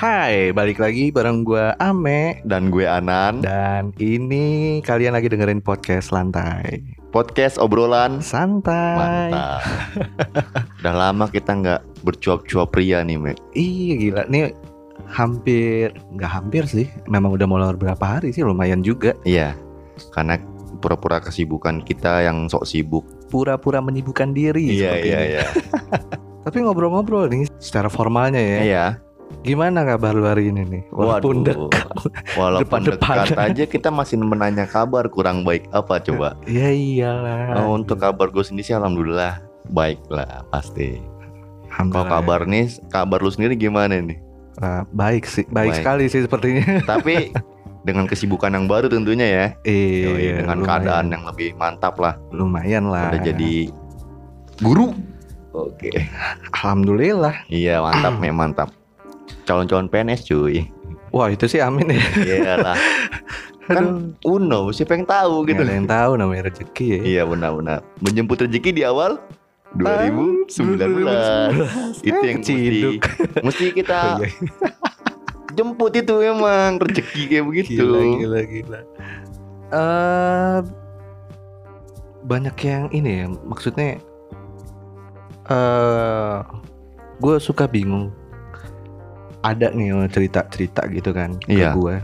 [0.00, 3.44] Hai, balik lagi bareng gue Ame Dan gue Anan.
[3.44, 6.96] Dan ini kalian lagi dengerin podcast Lantai.
[7.12, 9.28] Podcast obrolan Santai.
[9.28, 9.60] Mantap.
[10.80, 13.36] Udah lama kita nggak bercuap-cuap pria nih Mek.
[13.52, 14.56] Iya gila, nih
[15.04, 16.88] hampir, nggak hampir sih.
[17.04, 19.12] Memang udah mulai berapa hari sih, lumayan juga.
[19.28, 19.52] Iya
[20.16, 20.40] Karena
[20.80, 23.04] pura-pura kesibukan kita yang sok sibuk.
[23.28, 25.32] Pura-pura menyibukkan diri Iya iya ini.
[25.36, 25.44] iya.
[26.48, 28.60] Tapi ngobrol-ngobrol nih secara formalnya ya.
[28.64, 29.09] Iya
[29.40, 30.82] Gimana kabar lu hari ini nih?
[30.90, 31.68] Walaupun Waduh.
[31.72, 31.88] dekat
[32.34, 33.16] Walaupun Depan-depan.
[33.24, 38.28] dekat aja kita masih menanya kabar kurang baik apa coba Ya iyalah Oh, Untuk kabar
[38.28, 41.00] gue sendiri sih Alhamdulillah Baik lah pasti
[41.66, 41.72] Kalau
[42.04, 42.10] Alhamdulillah.
[42.12, 44.20] kabar nih Kabar lu sendiri gimana nih
[44.56, 45.78] Ah, baik sih, baik, Baik.
[45.80, 46.84] sekali sih sepertinya.
[46.90, 47.32] Tapi
[47.80, 50.68] dengan kesibukan yang baru tentunya ya iya, Yoi, dengan lumayan.
[50.68, 53.08] keadaan yang lebih mantap lah lumayan lah.
[53.08, 53.72] udah jadi
[54.60, 54.92] guru
[55.50, 55.88] oke
[56.52, 57.48] Alhamdulillah.
[57.48, 58.68] iya mantap nih mantap
[59.42, 60.68] calon-calon PNS cuy
[61.10, 62.02] Wah itu sih amin ya.
[62.38, 62.78] iyalah
[63.66, 63.86] kan
[64.22, 67.00] uno siapa yang tahu Gitu ada yang tahu namanya rezeki ya.
[67.02, 69.18] iya benar-benar menjemput rezeki di awal
[69.72, 70.50] 2019
[72.02, 73.02] itu yang mesti Keciduk.
[73.40, 74.30] mesti kita Oh, iya.
[75.52, 78.80] jemput itu emang rezeki kayak begitu Gila, gila, gila.
[79.70, 80.58] Eh,
[82.20, 83.98] banyak yang ini ya, maksudnya
[85.46, 86.38] eh
[87.16, 88.10] gue suka bingung.
[89.40, 91.72] Ada nih cerita-cerita gitu kan Iya.
[91.72, 91.96] ke gue.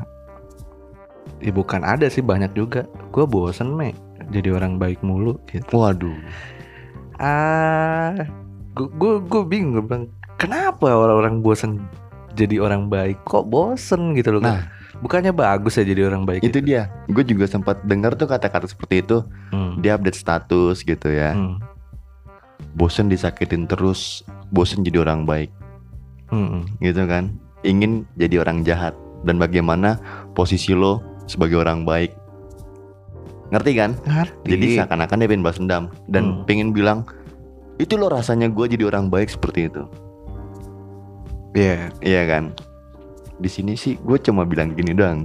[1.38, 2.88] Ya bukan ada sih banyak juga.
[3.10, 3.92] Gue bosen me
[4.26, 5.68] jadi orang baik mulu gitu.
[5.70, 6.16] waduh
[7.14, 8.12] Ah,
[8.74, 10.04] gue gue bingung gue bilang
[10.36, 11.80] kenapa orang-orang bosen
[12.32, 13.22] jadi orang baik?
[13.22, 14.42] Kok bosen gitu loh?
[14.42, 14.68] Nah.
[14.96, 19.04] bukannya bagus ya jadi orang baik itu dia gue juga sempat dengar tuh kata-kata seperti
[19.04, 19.20] itu
[19.52, 21.60] Hmm, dia update status gitu ya hmm,
[22.72, 25.52] bosen disakitin terus bosen jadi orang baik
[26.28, 27.30] hmm, gitu kan
[27.62, 29.98] ingin jadi orang jahat dan bagaimana
[30.32, 32.14] posisi lo sebagai orang baik
[33.48, 34.48] ngerti kan Ngerti.
[34.48, 36.42] jadi seakan-akan dia pengen balas dendam dan Hmm.
[36.44, 37.06] pengen bilang
[37.76, 39.82] itu lo rasanya gue jadi orang baik seperti itu
[41.52, 41.88] Iya.
[42.00, 42.52] iya kan
[43.36, 45.24] di sini sih gue cuma bilang gini doang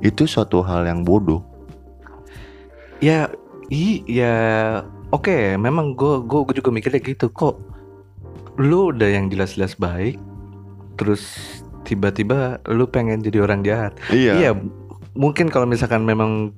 [0.00, 1.42] itu suatu hal yang bodoh
[3.02, 3.26] Ya,
[3.66, 4.30] i, ya,
[5.10, 5.58] oke.
[5.58, 7.26] memang gue gue juga mikirnya gitu.
[7.26, 7.71] Kok
[8.56, 10.20] lu udah yang jelas-jelas baik,
[10.96, 11.24] terus
[11.82, 13.92] tiba-tiba lu pengen jadi orang jahat?
[14.08, 14.52] Iya,
[15.12, 16.52] mungkin kalau misalkan memang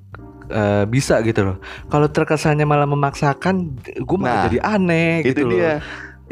[0.50, 1.56] eh, bisa gitu loh.
[1.88, 5.56] Kalau terkesannya malah memaksakan, gue malah Nah, jadi aneh itu gitu loh.
[5.56, 5.72] dia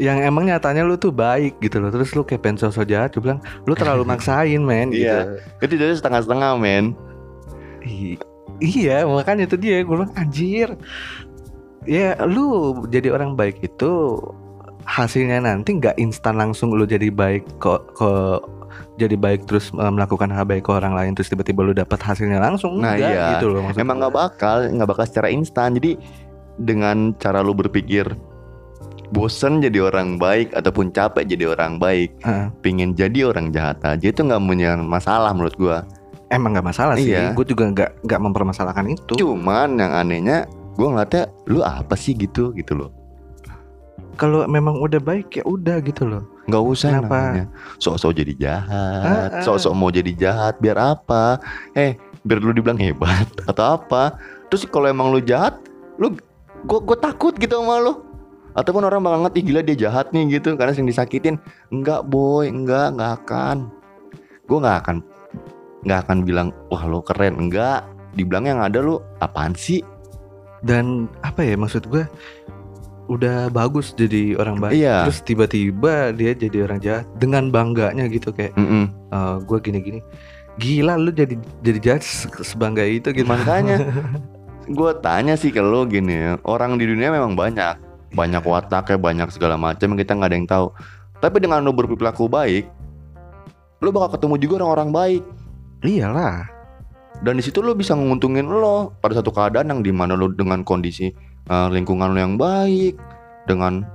[0.01, 1.93] Yang emang nyatanya lu tuh baik gitu loh.
[1.93, 5.05] Terus lu kayak pengen sosok jahat, gue bilang lu terlalu maksain men gitu.
[5.05, 5.37] Iya.
[5.61, 6.97] itu jadi setengah-setengah men
[7.83, 8.17] I-
[8.57, 10.77] iya makanya itu dia gue bilang anjir
[11.83, 14.17] ya lu jadi orang baik itu
[14.83, 18.11] hasilnya nanti nggak instan langsung lu jadi baik kok ke
[18.95, 22.37] jadi baik terus eh, melakukan hal baik ke orang lain terus tiba-tiba lu dapat hasilnya
[22.37, 23.25] langsung Nah, enggak iya.
[23.37, 25.77] gitu loh maksud Emang nggak bakal, nggak bakal secara instan.
[25.77, 25.97] Jadi
[26.57, 28.05] dengan cara lu berpikir
[29.09, 32.49] bosen jadi orang baik ataupun capek jadi orang baik, Heeh.
[32.61, 35.85] pingin jadi orang jahat aja itu nggak punya masalah menurut gua.
[36.29, 37.37] emang nggak masalah sih Iya.
[37.37, 42.49] gue juga nggak nggak mempermasalahkan itu Cuman yang anehnya gua ngeliatnya lu apa sih gitu
[42.57, 42.89] gitu loh.
[44.15, 47.07] Kalau memang udah baik ya udah gitu loh Nggak usah Kenapa?
[47.07, 47.45] namanya.
[47.79, 49.43] Sok-sok jadi jahat, Ah, ah.
[49.47, 51.39] sok-sok mau jadi jahat biar apa?
[51.71, 51.95] Eh,
[52.27, 54.19] biar lu dibilang hebat atau apa?
[54.51, 55.55] Terus kalau emang lu jahat,
[55.95, 56.11] lu
[56.67, 58.03] gua gua takut gitu sama lu.
[58.59, 61.39] Ataupun orang bakal ngerti gila dia jahat nih gitu karena sering disakitin.
[61.71, 63.57] Enggak, boy, enggak, enggak akan.
[64.43, 64.97] Gua nggak akan
[65.87, 67.87] nggak akan bilang wah lu keren, enggak.
[68.19, 69.79] Dibilang yang ada lu apaan sih?
[70.63, 72.07] dan apa ya maksud gue
[73.05, 75.03] udah bagus jadi orang baik Iya.
[75.03, 78.87] terus tiba-tiba dia jadi orang jahat dengan bangganya gitu kayak Mm-mm.
[79.43, 79.99] gue gini-gini
[80.55, 83.83] gila lu jadi jadi jahat se- sebangga itu gitu Makanya
[84.69, 87.75] gue tanya sih ke lo gini orang di dunia memang banyak,
[88.13, 90.67] banyak wataknya, banyak segala macam kita nggak ada yang tahu.
[91.17, 92.63] Tapi dengan lo berperilaku baik,
[93.79, 95.23] lo bakal ketemu juga orang-orang baik.
[95.83, 96.47] iyalah
[97.23, 100.61] Dan di situ lo bisa nguntungin lo pada satu keadaan yang di mana lo dengan
[100.61, 101.07] kondisi
[101.43, 102.99] eh, lingkungan lo yang baik,
[103.45, 103.87] dengan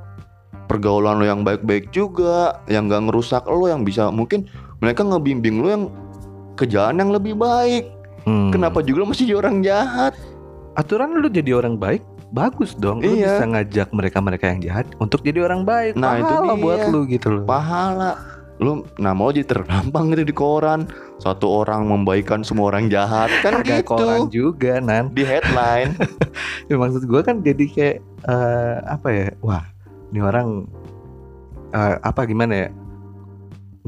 [0.65, 4.49] pergaulan lo yang baik-baik juga, yang nggak ngerusak lo, yang bisa mungkin
[4.81, 5.85] mereka ngebimbing lo yang
[6.55, 7.89] ke jalan yang lebih baik.
[8.25, 8.49] Hmm.
[8.49, 10.17] Kenapa juga lo masih jadi orang jahat?
[10.75, 13.35] aturan lu jadi orang baik bagus dong lu Iya.
[13.35, 16.63] bisa ngajak mereka-mereka yang jahat untuk jadi orang baik Nah, itu Pahala dia.
[16.63, 18.11] buat lu gitu loh pahala
[18.59, 20.91] lu nama lo jadi tergampang gitu di koran.
[21.19, 23.31] Satu orang membaikan semua orang jahat.
[23.43, 23.91] Kan Kagak gitu.
[23.91, 25.11] koran juga nan.
[25.15, 25.95] Di headline.
[26.69, 27.97] Ya, maksud gue kan jadi kayak
[28.29, 29.27] eh, apa ya?
[29.41, 29.65] Wah
[30.13, 30.69] ini orang
[31.73, 32.69] eh, apa gimana ya?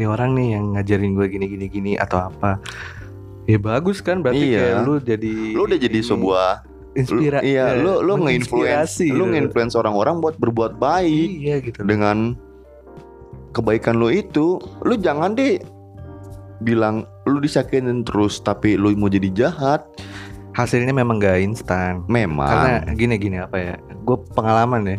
[0.01, 2.57] Nih orang nih yang ngajarin gue gini gini gini atau apa?
[3.45, 4.61] Ya bagus kan berarti Iya.
[4.65, 6.49] kayak lu jadi Lu udah jadi ini, sebuah
[6.97, 9.31] inspira lu, iya, eh, lu lu menginspirasi lu gitu.
[9.31, 11.85] nge-influence orang-orang buat berbuat baik iya gitu.
[11.85, 12.35] dengan
[13.50, 14.56] kebaikan lu itu.
[14.82, 15.58] Lu jangan deh
[16.61, 19.85] bilang lu disakitin terus tapi lu mau jadi jahat.
[20.50, 22.50] hasilnya memang gak instan Memang.
[22.50, 24.99] karena gini gini apa ya gue pengalaman ya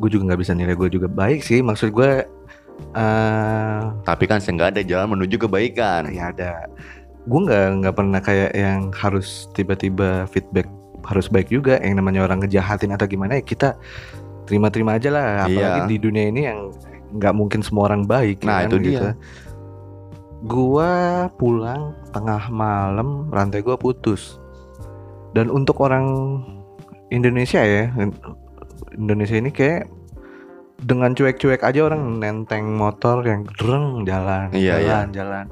[0.00, 2.24] gue juga nggak bisa nilai gue juga baik sih maksud gue
[2.96, 6.08] eh Tapi kan seenggak ada jalan menuju kebaikan.
[6.10, 6.64] ya ada
[7.22, 10.66] gue nggak nggak pernah kayak yang harus tiba-tiba feedback
[11.04, 13.76] harus baik juga yang namanya orang ngejahatin atau gimana ya kita
[14.48, 15.90] terima-terima aja lah apalagi Iya.
[15.92, 16.72] di dunia ini yang
[17.12, 19.12] nggak mungkin semua orang baik ya Nah, kan, itu dia.
[20.42, 20.90] gua
[21.38, 24.40] pulang tengah malam rantai gua putus.
[25.32, 26.04] Dan untuk orang
[27.08, 27.88] Indonesia ya
[28.92, 29.88] Indonesia ini kayak
[30.82, 35.44] dengan cuek-cuek aja orang nenteng motor yang dereng jalan Iya, jalan jalan.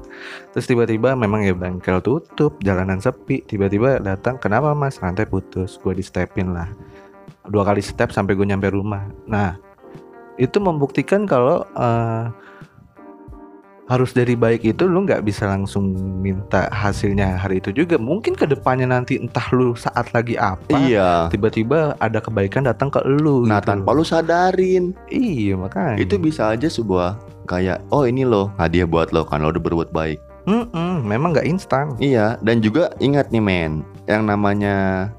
[0.51, 3.39] Terus tiba-tiba memang ya bengkel tutup jalanan sepi.
[3.47, 4.99] Tiba-tiba datang kenapa mas?
[4.99, 5.79] Rantai putus.
[5.79, 6.67] Gue di stepin lah.
[7.47, 9.07] Dua kali step sampai gue nyampe rumah.
[9.23, 9.55] Nah
[10.41, 12.25] itu membuktikan kalau eh,
[13.85, 15.91] harus dari baik itu lu nggak bisa langsung
[16.23, 21.27] minta hasilnya hari itu juga mungkin ke depannya nanti entah lu saat lagi apa Iya.
[21.27, 23.67] tiba-tiba ada kebaikan datang ke lu Nah, gitu.
[23.75, 29.11] tanpa lu sadarin, iya makanya itu bisa aja sebuah kayak oh ini loh hadiah buat
[29.11, 30.19] lo karena lo udah berbuat baik.
[30.41, 35.11] Mm-mm, memang nggak instan Iya, dan juga ingat nih men, yang namanya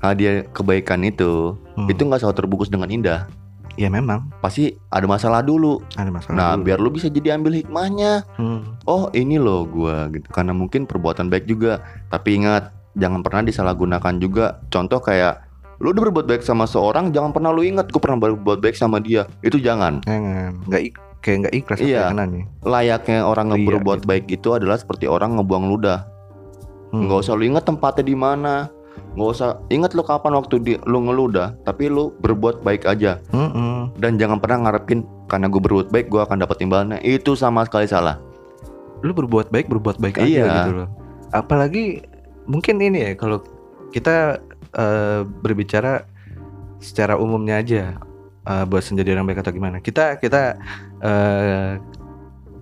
[0.00, 1.86] hadiah kebaikan itu, Hmm.
[1.86, 3.28] itu nggak selalu terbungkus dengan indah.
[3.74, 5.80] Ya memang Pasti ada masalah dulu.
[5.92, 6.64] ada masalah Nah, dulu.
[6.64, 8.22] biar lu bisa jadi ambil hikmahnya.
[8.34, 8.76] Hmm.
[8.82, 10.28] Oh, ini loh gua gitu.
[10.28, 11.80] Karena mungkin perbuatan baik juga.
[12.06, 14.60] Tapi ingat, jangan pernah disalahgunakan juga.
[14.68, 15.40] Contoh kayak
[15.78, 18.98] lu udah berbuat baik sama seorang, jangan pernah lu ingat gue pernah berbuat baik sama
[18.98, 19.26] dia.
[19.40, 19.98] Itu jangan.
[20.00, 22.02] jangan nggak ik- kayak nggak ikhlas Iya.
[22.08, 22.26] ya.
[22.60, 24.08] Layaknya orang Iya, ngeberbuat gitu.
[24.08, 26.06] baik itu adalah seperti orang ngebuang ludah.
[26.90, 27.08] Hmm.
[27.08, 28.68] nggak usah lu inget tempatnya di mana
[29.12, 29.60] nggak usah.
[29.68, 33.20] Inget lu kapan waktu di, lu ngeludah tapi lu berbuat baik aja.
[33.32, 33.92] Mm-mm.
[34.00, 37.84] dan jangan pernah ngarepin karena gue berbuat baik gue akan dapat imbalannya itu sama sekali
[37.84, 38.16] salah.
[39.04, 40.46] Lu berbuat baik berbuat baik aja Iya.
[40.64, 40.88] gitu loh.
[41.32, 42.04] Apalagi
[42.48, 43.42] mungkin ini ya kalau
[43.92, 44.40] kita
[44.72, 46.04] eh, berbicara
[46.80, 48.00] secara umumnya aja
[48.48, 49.78] eh, bosan jadi orang baik atau gimana.
[49.84, 50.56] Kita kita
[51.02, 51.72] eh,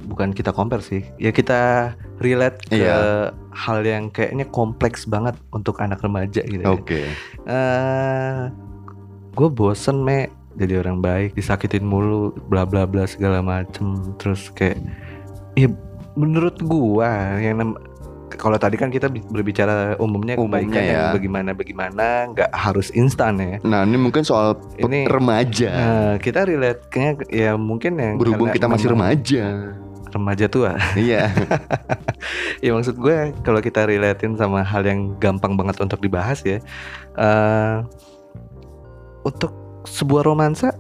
[0.08, 1.04] bukan kita compare sih.
[1.20, 3.32] Ya kita relate ke Iya.
[3.50, 6.68] hal yang kayaknya kompleks banget untuk anak remaja gitu ya.
[6.70, 7.00] oke
[7.46, 8.40] eh
[9.30, 14.76] gue bosen me jadi orang baik disakitin mulu bla bla bla segala macem terus kayak
[15.54, 15.70] ya
[16.12, 17.72] menurut gua yang
[18.30, 21.12] kalau tadi kan kita bi- berbicara umumnya Umumnya kebaikan yang ya.
[21.12, 26.82] bagaimana bagaimana nggak harus instan ya nah ini mungkin soal Ini- remaja Nah, kita relate
[26.88, 29.74] kayaknya ya mungkin yang berhubung kita masih remaja
[30.10, 30.74] remaja tua.
[30.94, 31.30] Iya.
[32.60, 36.60] Ya maksud gue kalau kita relatein sama hal yang gampang banget untuk dibahas ya
[37.16, 37.76] eh
[39.22, 39.52] untuk
[39.82, 40.76] sebuah romansa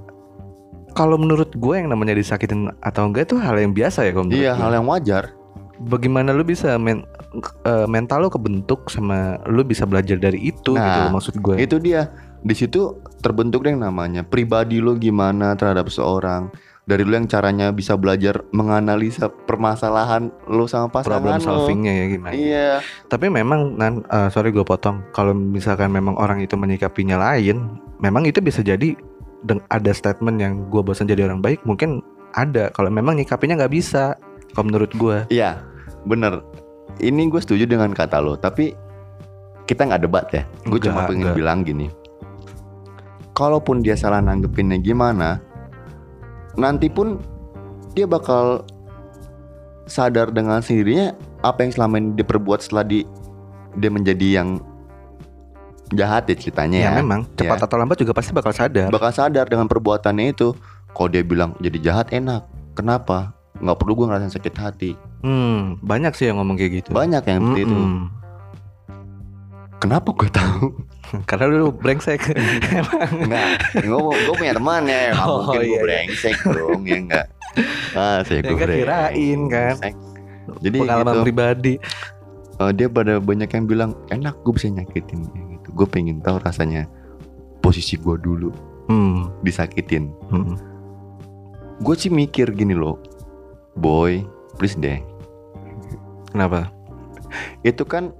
[0.92, 4.52] kalau menurut gue yang namanya disakitin atau enggak itu hal yang biasa ya kalau iya
[4.52, 4.60] gue.
[4.60, 5.32] hal yang wajar.
[5.80, 7.08] Bagaimana lu bisa men-
[7.64, 11.56] eh, mental lu kebentuk sama lu bisa belajar dari itu gitu Nah, loh maksud gue.
[11.56, 12.12] itu dia.
[12.38, 14.20] Di situ terbentuk yang namanya.
[14.20, 16.52] Pribadi lo gimana terhadap seorang
[16.90, 22.34] dari lo yang caranya bisa belajar menganalisa permasalahan lo sama pasangan problem solvingnya ya gimana
[22.34, 22.70] Iya.
[23.06, 28.26] tapi memang nan eh, sorry gue potong kalau misalkan memang orang itu menyikapinya lain memang
[28.26, 28.98] itu bisa jadi
[29.70, 32.02] ada statement yang gue bosan jadi orang baik mungkin
[32.34, 34.18] ada kalau memang nyikapinya nggak bisa
[34.50, 35.62] kalau menurut gue Iya,
[36.02, 36.42] bener.
[36.98, 38.74] Ini gue setuju dengan kata lo, tapi
[39.64, 40.42] kita nggak debat ya.
[40.66, 41.38] Gue cuma pengen nggak.
[41.38, 41.86] bilang gini.
[43.32, 45.40] Kalaupun dia salah nanggepinnya gimana,
[46.54, 47.20] nanti pun
[47.92, 48.62] dia bakal
[49.84, 53.02] sadar dengan sendirinya apa yang selama ini dia perbuat setelah di
[53.74, 54.58] dia menjadi yang
[55.90, 56.98] jahat ya ceritanya ya, ya.
[57.02, 57.66] memang cepat Ya.
[57.66, 60.54] atau lambat juga pasti bakal sadar Bakal sadar dengan perbuatannya itu.
[60.88, 63.34] Kalau dia bilang jadi jahat enak, kenapa?
[63.56, 64.90] Nggak perlu gue ngerasain sakit hati.
[65.20, 67.74] hmm, banyak sih yang ngomong kayak gitu Banyak yang seperti itu.
[67.74, 68.06] Mm-mm.
[69.78, 70.66] Kenapa gue tahu?
[71.28, 72.20] karena lu brengsek
[73.26, 75.82] Enggak, gue gue punya teman ya, nggak Oh, mungkin gue iya, iya.
[75.82, 77.26] brengsek dong, ya enggak.
[77.98, 79.74] Ah, saya Ya gue kan, kirain kan.
[80.62, 81.74] Jadi pengalaman gitu, pribadi
[82.60, 85.68] eh, dia pada banyak yang bilang enak gue bisa nyakitin gitu.
[85.74, 86.86] Gue pengen tahu rasanya
[87.58, 88.50] posisi gue dulu
[88.90, 89.42] hmm.
[89.42, 90.10] disakitin.
[90.30, 90.56] hmm.
[91.80, 93.00] Gue sih mikir gini loh,
[93.78, 94.20] boy,
[94.60, 95.00] please deh.
[96.30, 96.70] kenapa
[97.64, 98.12] Itu kan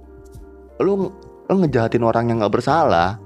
[0.81, 1.13] lu
[1.51, 3.19] lu ngejahatin orang yang nggak bersalah,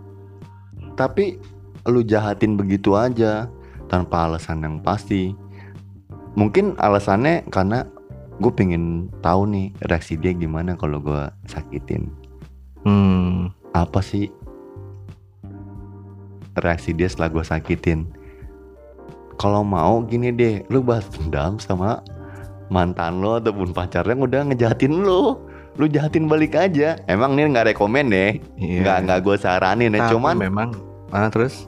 [0.98, 1.38] tapi
[1.86, 3.46] lu jahatin begitu aja
[3.86, 5.38] tanpa alasan yang pasti.
[6.36, 7.88] mungkin alasannya karena
[8.44, 12.12] gue pengen tahu nih reaksi dia gimana kalau gue sakitin
[12.84, 13.56] Hmm.
[13.72, 14.28] apa sih
[16.60, 18.04] reaksi dia setelah gue sakitin
[19.40, 22.04] kalau mau gini deh lu bahas dendam sama
[22.68, 25.45] mantan lo ataupun pacar yang udah ngejahatin lo
[25.76, 28.80] lu jahatin balik aja emang nih nggak rekomen deh Iya.
[28.82, 30.70] nggak nggak gue saranin ya cuman memang
[31.12, 31.68] ah terus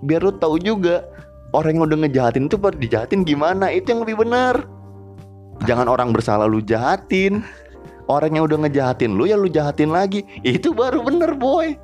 [0.00, 1.02] biar lu tahu juga
[1.50, 4.62] orang yang udah ngejahatin itu baru dijahatin gimana itu yang lebih benar
[5.64, 7.42] jangan orang bersalah lu jahatin
[8.06, 11.74] orang yang udah ngejahatin lu ya lu jahatin lagi itu baru bener boy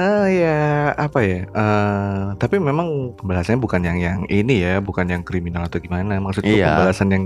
[0.00, 0.56] Ah ya
[0.96, 1.44] apa ya?
[1.44, 6.16] eh tapi memang pembalasannya bukan yang yang ini ya, bukan yang kriminal atau gimana.
[6.16, 6.72] Maksudku Iya.
[6.72, 7.24] pembalasan yang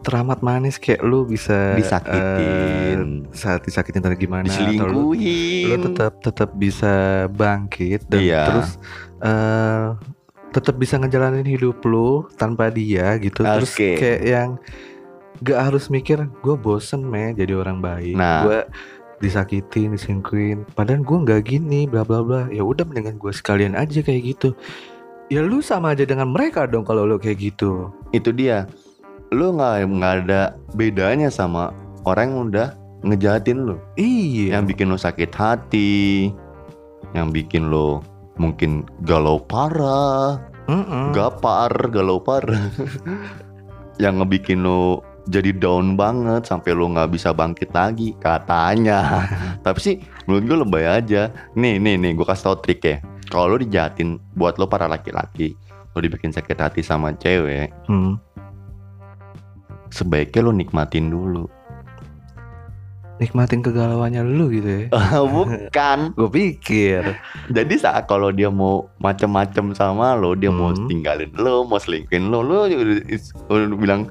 [0.00, 5.76] teramat manis kayak lu bisa disakitin eh, saat disakitin atau gimana atau lu, diselingkuhin lu
[5.92, 8.42] tetap tetap bisa bangkit dan Iya.
[8.48, 8.68] terus
[9.20, 9.86] eh
[10.48, 13.44] tetap bisa ngejalanin hidup lu tanpa dia gitu.
[13.44, 14.00] Terus Oke.
[14.00, 14.50] kayak yang
[15.44, 18.16] gak harus mikir gue bosen me jadi orang baik.
[18.16, 18.42] Nah.
[18.48, 18.60] Gue
[19.18, 20.64] disakitin, diselingkuhin.
[20.78, 22.42] Padahal gue nggak gini, bla bla bla.
[22.48, 24.54] Ya udah mendingan gue sekalian aja kayak gitu.
[25.28, 27.92] Ya lu sama aja dengan mereka dong kalau lu kayak gitu.
[28.08, 28.64] itu dia
[29.30, 30.40] lu nggak nggak ada
[30.72, 31.70] bedanya sama
[32.04, 32.68] orang yang udah
[33.00, 34.56] ngejahatin lu Iya.
[34.56, 36.32] yang bikin lu sakit hati
[37.12, 38.00] yang bikin lu
[38.36, 41.12] mungkin galau parah Mm-mm.
[41.12, 42.68] gapar galau parah
[44.02, 49.28] yang ngebikin lu jadi down banget sampai lu nggak bisa bangkit lagi katanya
[49.64, 49.94] tapi sih
[50.24, 52.96] menurut gue lebay aja nih nih nih gue kasih tau trik ya
[53.28, 55.52] kalau lu dijahatin buat lu para laki-laki
[55.92, 58.16] lu dibikin sakit hati sama cewek Hmm.
[59.90, 61.46] Sebaiknya lu nikmatin dulu
[63.18, 64.82] Nikmatin kegalauannya lu gitu ya.
[65.34, 67.18] bukan Gue pikir.
[67.50, 70.86] jadi saat kalau dia mau macem-macem sama lo dia mau Hmm.
[70.86, 73.02] tinggalin lo mau selingkuhin lo lo udah,
[73.48, 74.06] udah bilang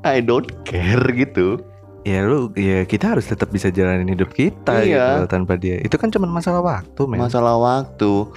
[0.00, 1.58] I don't care gitu
[2.06, 5.18] Ya lu ya kita harus tetap bisa jalanin hidup kita gitu Iya.
[5.18, 5.76] loh, tanpa dia.
[5.76, 7.18] Itu kan cuma masalah waktu, men.
[7.18, 8.30] masalah waktu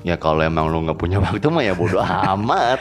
[0.00, 2.00] ya kalau emang lo nggak punya waktu mah ya bodo
[2.32, 2.80] amat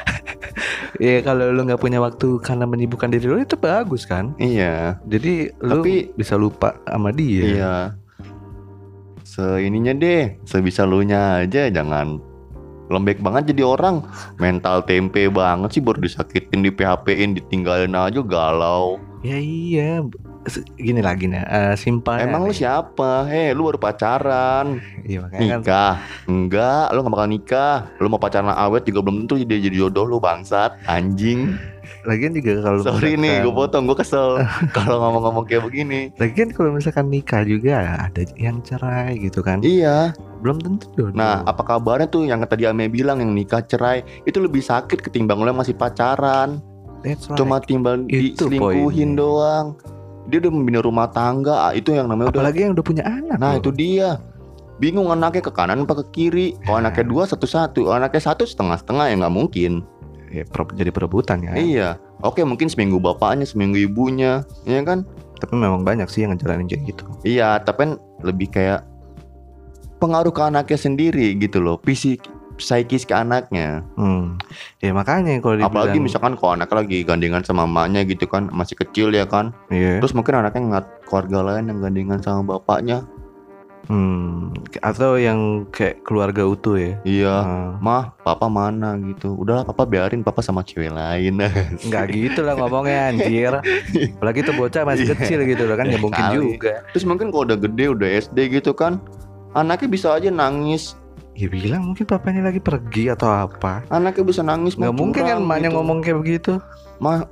[0.98, 4.34] Ya kalau lu nggak punya waktu karena menyibukkan diri lu itu bagus kan.
[4.38, 7.44] iya Jadi lu Tapi- bisa lupa sama dia.
[7.46, 7.76] iya
[9.22, 12.18] seininya deh sebisa lu nya aja jangan
[12.88, 14.02] lembek banget jadi orang
[14.38, 20.02] mental tempe banget sih baru disakitin di PHP-in ditinggalin aja galau Ya iya.
[20.74, 22.24] Gini lagi nih, eh, simpelnya.
[22.24, 23.28] Emang lu siapa?
[23.28, 24.80] Hei, lu baru pacaran.
[25.04, 25.60] Iya makanya kan.
[25.60, 25.94] Nikah?
[26.26, 27.76] Enggak, lu gak bakal nikah.
[28.00, 31.60] Lu mau pacaran awet juga belum tentu dia jadi jodoh lu bangsat, anjing.
[32.04, 34.28] Lagian juga kalau Sorry nih, gue misalkan- potong, gue kesel
[34.78, 36.12] kalau ngomong-ngomong kayak begini.
[36.16, 39.60] Lagian kalau misalkan nikah juga ada yang cerai gitu kan.
[39.60, 40.16] Iya.
[40.40, 41.16] Belum tentu jodoh.
[41.16, 45.44] Nah, apa kabarnya tuh yang tadi Ame bilang yang nikah cerai itu lebih sakit ketimbang
[45.44, 46.64] lu yang masih pacaran.
[47.04, 47.38] That's right.
[47.38, 49.76] Cuma timbang Itu diselingkuhin doang.
[50.28, 53.38] Dia udah membina rumah tangga, ah, itu yang namanya udah apalagi yang udah punya anak.
[53.40, 53.60] Nah loh.
[53.64, 54.20] itu dia
[54.78, 59.06] Bingung anaknya ke kanan apa ke kiri Kalau anaknya dua satu-satu Kalau anaknya satu setengah-setengah
[59.10, 59.82] ya nggak mungkin
[60.28, 61.56] Ya, per- jadi perebutan ya.
[61.58, 61.90] Iya
[62.22, 65.02] Oke mungkin seminggu bapaknya Seminggu ibunya Iya kan
[65.42, 67.04] Tapi memang banyak sih yang ngejalanin kayak gitu.
[67.26, 67.92] Iya tapi kan
[68.22, 68.86] lebih kayak
[69.98, 72.22] Pengaruh ke anaknya sendiri gitu loh Fisik
[72.58, 74.42] Psikis ke anaknya Hmm.
[74.78, 78.76] Ya makanya kalau dibilang Apalagi misalkan kalau anaknya lagi gandengan sama mamanya gitu kan Masih
[78.76, 80.02] kecil ya kan Iya.
[80.02, 83.06] Terus mungkin anaknya ngeliat keluarga lain yang gandengan sama bapaknya
[83.88, 84.52] Hmm.
[84.84, 87.00] Atau yang kayak keluarga utuh ya.
[87.08, 87.72] Iya Ah.
[87.80, 89.32] Mah, papa mana gitu.
[89.32, 91.40] Udahlah, papa biarin papa sama cewek lain.
[91.88, 93.54] Enggak gitu lah ngomongnya anjir.
[94.20, 95.16] Apalagi tuh bocah masih Iya.
[95.16, 96.36] kecil gitu loh kan ya mungkin Kali.
[96.36, 96.84] juga.
[96.92, 99.00] Terus mungkin kalau udah gede, udah SD gitu kan,
[99.56, 101.00] anaknya bisa aja nangis.
[101.38, 103.86] Ya bilang mungkin papanya lagi pergi atau apa.
[103.94, 104.74] Anaknya bisa nangis.
[104.74, 105.78] Nggak mungkin kan emaknya gitu.
[105.78, 106.54] ngomong kayak begitu.
[106.98, 107.30] Mah,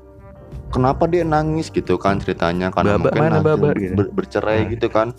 [0.70, 2.70] kenapa dia nangis gitu kan ceritanya?
[2.70, 3.98] Karena Baba, mungkin mana baba gitu.
[3.98, 4.70] ber- bercerai Nah.
[4.70, 5.10] gitu kan.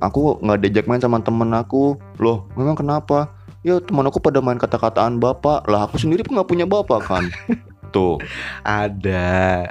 [0.00, 2.00] Aku nggak diajak main sama temen aku.
[2.16, 3.36] Loh, memang kenapa?
[3.60, 5.68] Ya teman aku pada main kata-kataan bapak.
[5.68, 7.28] Lah aku sendiri pun nggak punya bapak kan.
[7.92, 8.16] Tuh.
[8.64, 9.68] Ada.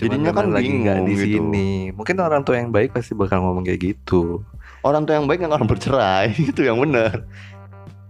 [0.00, 1.24] Jadinya kan lagi nggak di gitu.
[1.44, 1.70] sini.
[1.92, 4.40] Mungkin orang tua yang baik pasti bakal ngomong kayak gitu.
[4.80, 6.32] Orang tua yang baik nggak akan bercerai.
[6.50, 7.28] Itu yang benar.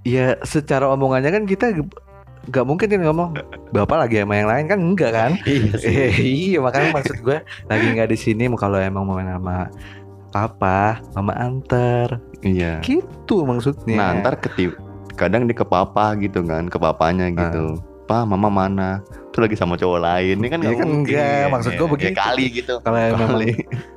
[0.06, 1.66] Ya secara omongannya kan kita
[2.40, 3.28] nggak mungkin kan ngomong
[3.68, 5.30] bapak lagi sama yang lain kan enggak kan?
[5.44, 9.68] Iya Eh, iya makanya maksud gue lagi nggak di sini kalau emang mau main sama
[10.30, 12.78] papa, mama antar, Iya.
[12.80, 13.99] gitu maksudnya.
[13.99, 14.78] Nah ntar ketip
[15.18, 17.76] kadang dia ke papa gitu kan ke papanya gitu.
[18.11, 18.99] Pa mama mana?
[19.31, 20.43] Tuh lagi sama cowok lain.
[20.43, 20.59] Ini kan.
[20.59, 22.11] Iya nggak kan enggak, maksud gua Ya, begitu.
[22.11, 22.75] Ya kali gitu.
[22.83, 23.31] kalau memang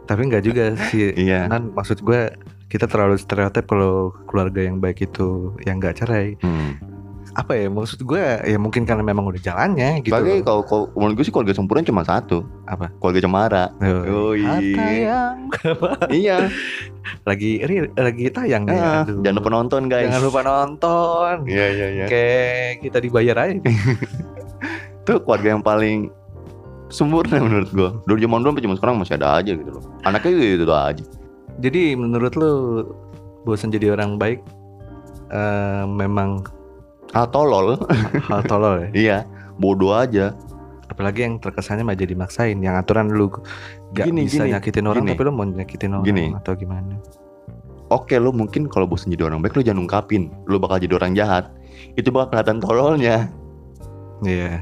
[0.06, 1.10] tapi nggak juga sih.
[1.18, 1.50] Iya.
[1.50, 2.30] Kan maksud gue
[2.70, 6.38] kita terlalu stereotip kalau keluarga yang baik itu yang nggak cerai.
[6.46, 6.78] Hmm.
[7.34, 10.38] Apa ya maksud gue ya mungkin karena memang udah jalannya gitu loh.
[10.44, 13.64] kalau kalau menurut gue sih keluarga sempurna cuma satu, apa keluarga cemara.
[14.06, 16.38] Oh, yang iya.
[17.28, 19.20] lagi ri- lagi tayang nih Ah, aduh.
[19.20, 20.08] jangan lupa nonton guys.
[20.08, 22.06] jangan lupa nonton Iya iya iya.
[22.08, 23.60] kayak kita dibayar aja
[25.04, 26.08] Itu keluarga yang paling
[26.88, 27.90] sempurna menurut gue.
[28.06, 29.84] Dari zaman dulu sampai zaman sekarang masih ada aja gitu loh.
[30.04, 31.04] Anaknya gitu, gitu aja.
[31.56, 32.52] jadi menurut lu
[33.44, 34.42] bosan jadi orang baik
[35.30, 36.42] eh, memang
[37.14, 37.78] Ah tolol.
[38.30, 39.18] hal tolol ya iya.
[39.56, 40.34] Bodoh aja.
[40.84, 43.26] apalagi yang terkesannya mah jadi maksain yang aturan lu
[43.92, 45.12] gak Gini, bisa gini, nyakitin orang gini.
[45.12, 46.26] tapi lu mau nyakitin orang Gini.
[46.32, 46.94] atau gimana
[47.90, 51.14] Oke lo mungkin kalau bosan jadi orang baik lo jangan ungkapin lo bakal jadi orang
[51.14, 51.50] jahat
[51.96, 53.26] itu bakal kelihatan tololnya
[54.22, 54.62] iya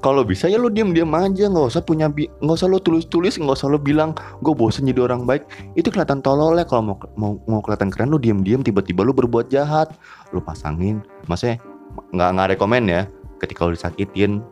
[0.00, 3.54] kalau bisa ya lo diem-diem aja nggak usah punya bi- nggak usah lo tulis-tulis nggak
[3.54, 7.60] usah lo bilang gue bosan jadi orang baik itu kelihatan tololnya kalau mau mau mau
[7.60, 9.92] kelihatan keren lo diem-diem tiba-tiba lo berbuat jahat
[10.30, 11.62] lo pasangin maksudnya
[12.12, 13.02] nggak nggak rekomen ya.
[13.40, 14.44] Ketika lo disakitin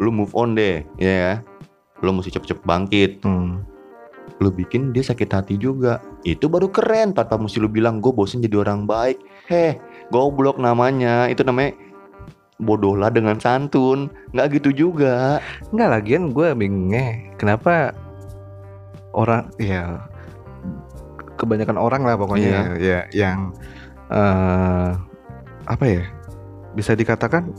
[0.00, 1.34] lo move on deh ya ya.
[2.02, 3.22] Lo mesti cepet-cepet bangkit.
[3.24, 3.64] Hmm.
[4.42, 6.02] lu bikin dia sakit hati juga.
[6.26, 9.20] Itu baru keren tanpa mesti lu bilang gue bosen jadi orang baik.
[9.46, 9.78] Heh
[10.10, 11.30] goblok namanya.
[11.30, 11.76] Itu namanya
[12.58, 14.10] bodoh lah dengan santun.
[14.34, 15.38] Nggak gitu juga.
[15.70, 17.94] Enggak lagian gue bingungnya kenapa
[19.14, 20.02] orang ya
[21.38, 23.54] kebanyakan orang lah pokoknya ya yang
[24.10, 24.90] eh
[25.64, 26.02] apa ya
[26.74, 27.50] bisa dikatakan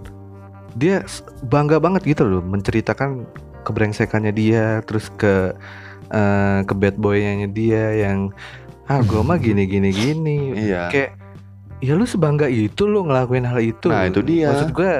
[0.74, 1.02] dia
[1.42, 3.24] bangga banget gitu loh menceritakan
[3.64, 5.56] kebrengsekannya dia terus ke
[6.10, 8.30] eh, ke bad boynya dia yang
[8.86, 10.88] ah gue mah gini gini gini iya.
[10.88, 11.18] Kayak
[11.80, 13.90] ya lu sebangga itu lu ngelakuin hal itu.
[13.90, 14.48] Nah, itu dia.
[14.48, 14.92] maksud gue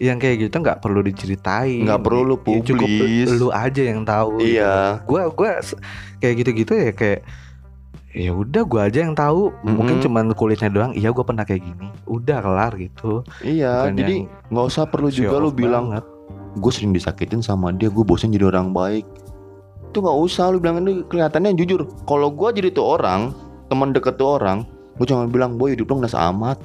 [0.00, 1.84] yang kayak gitu nggak perlu diceritain.
[1.84, 3.28] Nggak perlu lu Ya, cukup publis.
[3.30, 4.98] lu aja yang tahu iya.
[5.04, 5.76] gua gua s-
[6.18, 7.20] kayak gitu-gitu ya kayak
[8.14, 9.50] ya udah gua aja yang tahu.
[9.66, 10.04] Mungkin Mm-mm.
[10.06, 10.92] cuman kulitnya doang.
[10.94, 11.90] Iya gua pernah kayak gini.
[12.06, 13.26] Udah kelar gitu.
[13.42, 14.16] Iya Bukan jadi
[14.54, 15.90] nggak usah perlu juga lu bilang
[16.54, 19.02] gue sering disakitin sama dia gue bosen jadi orang baik.
[19.90, 21.90] Itu nggak usah lu bilang ini kelihatannya jujur.
[22.06, 23.34] Kalau gue jadi tuh orang
[23.66, 24.62] teman deket tuh orang
[24.94, 26.58] gue cuma bilang boy hidup lo nggak amat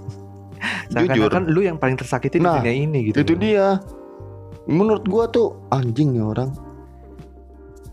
[0.96, 1.28] jujur.
[1.28, 3.80] Seakan-akan lu yang paling tersakiti Nah, di dunia ini gitu itu dia.
[4.70, 6.54] Menurut gua tuh anjing ya orang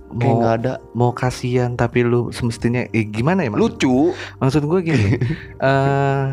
[0.09, 3.97] kayak mau nggak ada mau kasihan tapi lu semestinya eh gimana ya maksud, lucu.
[4.41, 5.21] Maksud gua gini
[5.67, 6.25] eh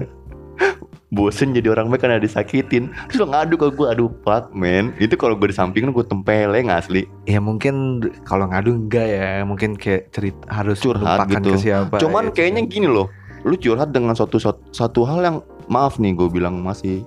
[1.15, 2.91] bosen jadi orang baik karena disakitin.
[3.09, 4.91] Terus lo ngadu ke gua aduh fuck man.
[4.99, 7.07] Itu kalau gue di samping gue tempeleng asli?
[7.31, 9.47] Ya mungkin kalau ngadu enggak ya.
[9.47, 11.55] Mungkin kayak cerita harus Curhat gitu.
[11.55, 12.43] ke siapa cuman gitu.
[12.43, 13.09] kayaknya gini loh.
[13.47, 15.37] Lu curhat dengan suatu satu, satu hal yang
[15.71, 17.07] maaf nih gue bilang masih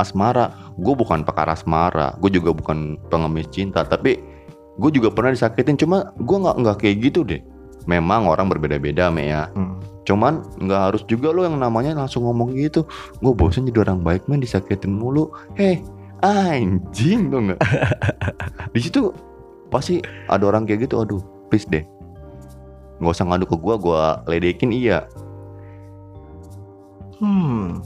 [0.00, 0.54] asmara.
[0.80, 2.16] Gue bukan pakar asmara.
[2.24, 3.84] Gue juga bukan pengemis cinta.
[3.84, 4.16] Tapi
[4.78, 7.42] gue juga pernah disakitin cuma gue nggak nggak kayak gitu deh
[7.90, 9.78] memang orang berbeda-beda me ya Hmm.
[10.08, 12.88] Cuman nggak harus juga lo yang namanya langsung ngomong gitu.
[13.20, 15.28] Gue bosen jadi orang baik man disakitin mulu.
[15.52, 15.84] Heh,
[16.24, 17.60] anjing tuh nggak?
[18.74, 19.12] Di situ
[19.68, 20.00] pasti
[20.32, 21.04] ada orang kayak gitu.
[21.04, 21.20] Aduh,
[21.52, 21.84] please deh.
[23.04, 25.04] Nggak usah ngadu ke gue, gue ledekin iya.
[27.20, 27.84] Hmm.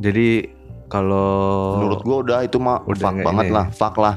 [0.00, 0.48] Jadi
[0.88, 4.16] kalau Menurut gue udah itu mah Udah fuck banget ini lah, fuck lah.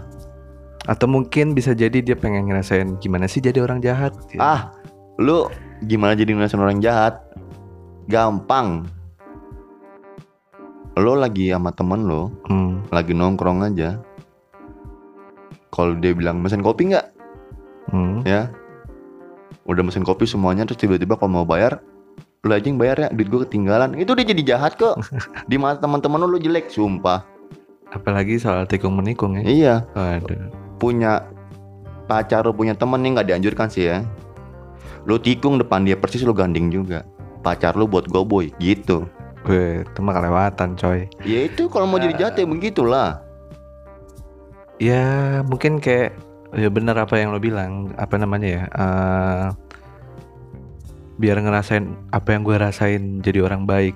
[0.84, 4.14] Atau mungkin bisa jadi dia pengen ngerasain gimana sih jadi orang jahat.
[4.36, 4.74] Ah,
[5.18, 5.46] lu
[5.84, 7.22] gimana jadi ngerasain orang jahat?
[8.06, 8.90] Gampang.
[10.94, 12.84] Lo lagi sama temen lo, Hmm.
[12.90, 14.02] lagi nongkrong aja.
[15.70, 17.08] Kalau dia bilang mesen kopi nggak?
[17.88, 18.24] Hmm.
[18.24, 18.48] ya
[19.62, 21.84] udah mesin kopi semuanya terus tiba-tiba kalau mau bayar
[22.42, 24.96] lu aja yang bayar ya duit gue ketinggalan itu dia jadi jahat kok
[25.50, 27.28] di mata teman-teman lu lu jelek sumpah
[27.92, 29.44] Apalagi soal tikung menikung ya.
[29.44, 30.48] iya Waduh.
[30.82, 31.30] Punya
[32.10, 34.02] pacar lu punya temen nih nggak dianjurkan sih ya.
[35.06, 37.06] Lu tikung depan dia persis lu gandeng juga.
[37.46, 39.06] Pacar lu buat gue boy gitu.
[39.46, 41.06] Gue itu mah kelewatan coy.
[41.22, 43.22] ya itu kalau mau jadi jahat ya begitulah.
[44.82, 45.06] Ya
[45.46, 46.18] mungkin kayak
[46.58, 49.46] ya benar apa yang lo bilang apa namanya ya eh,
[51.22, 53.96] biar ngerasain apa yang gue rasain jadi orang baik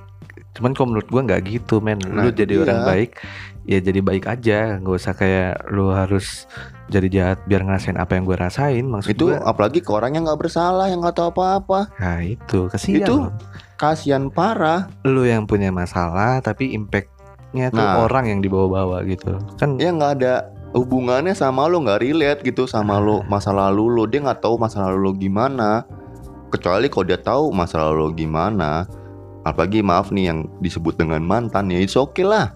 [0.56, 2.00] cuman kalau menurut gue nggak gitu men.
[2.00, 2.88] Nah, lu itu jadi orang dia.
[2.88, 3.12] baik
[3.68, 4.60] ya jadi baik aja.
[4.80, 6.48] Nggak usah kayak lu harus
[6.88, 10.24] jadi jahat biar ngerasain apa yang gue rasain maksud itu gue apalagi ke orang yang
[10.30, 11.92] nggak bersalah yang nggak tahu apa-apa.
[12.00, 12.72] Nah itu.
[12.72, 13.16] Kasihan Itu
[13.76, 14.88] kasihan parah.
[15.04, 18.08] Lu yang punya masalah tapi impactnya tuh Nah.
[18.08, 19.36] orang yang dibawa-bawa gitu.
[19.60, 24.04] Kan ya nggak ada hubungannya sama lo nggak relate gitu sama lo masa lalu lo
[24.08, 25.84] dia nggak tahu masa lalu lo gimana.
[26.48, 28.88] Kecuali kalau dia tahu masa lalu lo gimana
[29.46, 32.52] apalagi maaf nih yang disebut dengan mantan ya itu oke lah.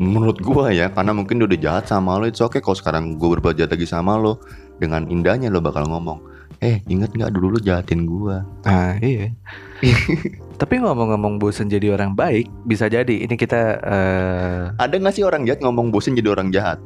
[0.00, 3.28] Menurut gua ya karena mungkin dia udah jahat sama lo itu oke kalau sekarang gue
[3.38, 4.40] berbuat jahat lagi sama lo.
[4.74, 6.18] Dengan indahnya lo bakal ngomong
[6.62, 8.46] Eh inget nggak dulu lu jahatin gua?
[8.64, 9.34] Nah iya.
[10.60, 13.26] Tapi ngomong-ngomong bosen jadi orang baik Bisa jadi.
[13.26, 16.78] Ini kita eh Ada nggak sih orang jahat ngomong bosen jadi orang jahat?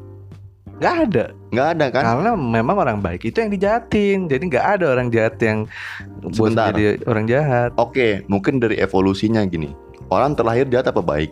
[0.79, 2.03] Nggak ada Nggak ada kan?
[2.05, 5.67] Karena memang orang baik itu yang dijahatin Jadi nggak ada orang jahat yang
[6.23, 6.71] bosen Sebentar.
[6.71, 9.75] jadi orang jahat Oke mungkin dari evolusinya gini
[10.09, 11.31] Orang terlahir jahat apa baik?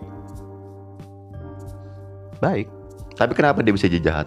[2.43, 2.67] Baik
[3.17, 4.27] Tapi kenapa dia bisa jadi jahat?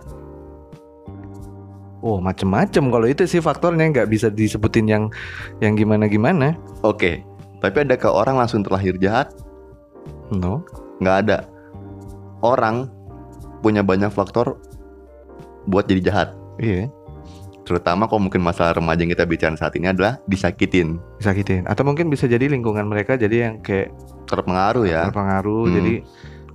[2.00, 5.04] Oh macem-macem Kalau itu sih faktornya nggak bisa disebutin yang
[5.60, 6.56] yang gimana-gimana
[6.86, 7.26] Oke
[7.60, 9.36] Tapi adakah orang langsung terlahir jahat?
[10.32, 10.64] No
[11.04, 11.38] Nggak ada
[12.40, 12.88] Orang
[13.60, 14.56] punya banyak faktor
[15.70, 16.30] buat jadi jahat.
[16.58, 16.90] Iya.
[17.64, 20.98] Terutama kalau mungkin masalah remaja yang kita bicara saat ini adalah disakitin.
[21.22, 21.70] Disakitin.
[21.70, 23.94] Atau mungkin bisa jadi lingkungan mereka Jadi yang kayak
[24.26, 25.06] Terpengaruh ya.
[25.10, 25.94] Terpengaruh Hmm, Jadi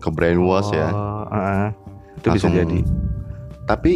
[0.03, 0.91] Ke brainwash ya.
[0.91, 1.71] Oh, uh-uh.
[2.19, 2.79] Itu bisa Langsung- jadi.
[3.65, 3.93] Tapi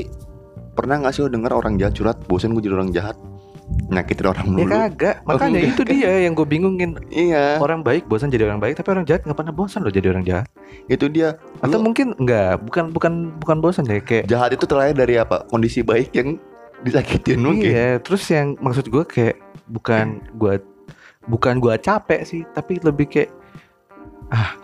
[0.73, 2.19] pernah gak sih lo denger orang jahat curhat?
[2.25, 3.19] Bosen gue jadi orang jahat
[3.89, 5.17] Nyakitin orang Ya mulu kagak.
[5.25, 5.73] Makanya enggak.
[5.73, 5.93] itu kan?
[5.97, 6.91] dia yang gue bingungin.
[7.09, 7.57] Iya.
[7.57, 10.25] Orang baik bosan jadi orang baik Tapi orang jahat nggak pernah bosan loh jadi orang
[10.25, 10.47] jahat?
[10.87, 11.41] Itu dia.
[11.61, 15.45] Atau Lu- mungkin enggak Bukan bukan bukan bosan deh Kayak Jahat itu terlahir dari apa?
[15.47, 16.37] Kondisi baik yang
[16.81, 17.69] disakitin mungkin.
[17.69, 20.61] Iya Terus yang maksud gue kayak Bukan gue
[21.25, 23.31] Bukan gue capek sih Tapi lebih kayak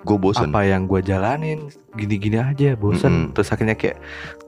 [0.05, 3.33] Gue bosen Apa yang gue jalanin Gini-gini aja bosan.
[3.33, 3.33] Mm-mm.
[3.33, 3.97] Terus akhirnya kayak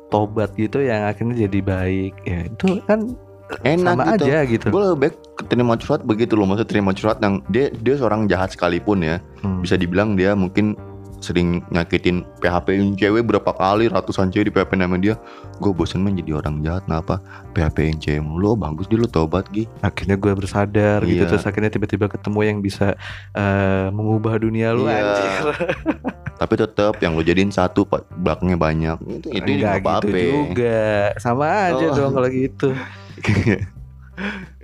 [0.07, 2.15] Tobat gitu yang akhirnya jadi baik.
[2.23, 3.19] Ya itu kan
[3.63, 4.25] Enak Sama gitu.
[4.27, 4.67] aja gitu.
[4.69, 5.15] Gue lebih baik
[5.47, 6.47] terima curhat begitu loh.
[6.47, 9.23] Maksud terima curhat yang Dia dia seorang jahat sekalipun ya.
[9.41, 9.63] Hmm.
[9.63, 10.75] Bisa dibilang dia mungkin
[11.17, 15.15] sering nyakitin PHP cewek berapa kali ratusan cewek di PHP nama dia.
[15.57, 17.23] Gue bosen men jadi orang jahat kenapa?
[17.51, 19.65] PHP yang cewek mulu oh, bagus dia lu tobat Gi.
[19.81, 21.31] Akhirnya gue bersadar gitu Iya.
[21.31, 22.99] terus akhirnya tiba-tiba ketemu yang bisa
[23.33, 25.01] eh, mengubah dunia lu Iya.
[25.01, 25.45] anjir.
[26.43, 28.97] Tapi tetap yang lu jadiin satu belakangnya banyak.
[29.17, 30.05] Itu itu Enggak nggak apa-apa.
[30.05, 30.19] gitu
[30.53, 30.85] juga.
[31.17, 31.95] Sama aja Oh.
[31.97, 32.69] dong kalau gitu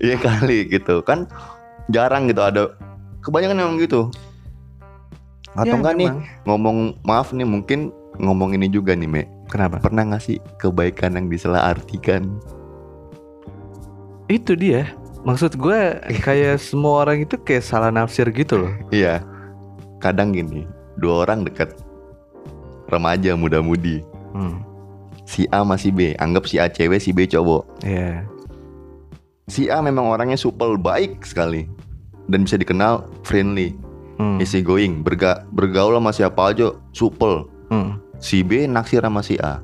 [0.04, 1.00] iya kali gitu.
[1.04, 1.28] Kan
[1.90, 2.72] jarang gitu ada
[3.24, 4.10] kebanyakan emang gitu.
[5.52, 6.10] Atau Ya, enggak nih
[6.48, 9.22] ngomong maaf nih mungkin ngomong ini juga nih Me.
[9.52, 9.84] Kenapa?
[9.84, 12.24] Pernah nggak sih kebaikan yang disalah artikan?
[14.32, 14.88] Itu dia.
[15.22, 18.72] Maksud gue kayak semua orang itu kayak salah nafsir gitu loh.
[18.88, 19.20] Iya.
[20.00, 20.66] Kadang gini
[20.98, 21.76] dua orang dekat
[22.88, 24.04] remaja muda-mudi.
[24.32, 24.64] Hmm.
[25.28, 27.84] si A masih B anggap si A cewek si B cowok.
[27.84, 28.24] Ya
[29.48, 31.66] si A memang orangnya supel baik sekali.
[32.30, 33.74] Dan bisa dikenal friendly.
[34.20, 34.38] Hmm.
[34.38, 37.48] easy going berga bergaul sama siapa aja supel.
[37.72, 37.98] Hmm.
[38.22, 39.58] si B naksir sama si A.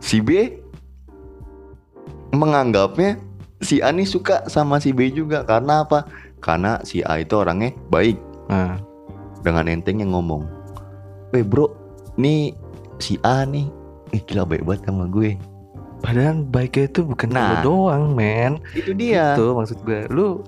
[0.00, 0.58] Si B
[2.34, 3.20] menganggapnya
[3.60, 5.46] si A nih suka sama si B juga.
[5.46, 6.08] Karena apa?
[6.42, 8.18] Karena si A itu orangnya baik.
[8.50, 8.82] Nah,
[9.40, 10.44] dengan enteng yang ngomong
[11.32, 11.72] Weh bro
[12.20, 12.52] nih
[13.00, 13.68] si A nih
[14.10, 15.38] Eh gila baik banget sama gue
[16.00, 17.62] padahal baiknya itu bukan Nah.
[17.62, 18.58] lu doang men.
[18.72, 19.36] Itu dia.
[19.36, 20.42] Itu maksud gue lu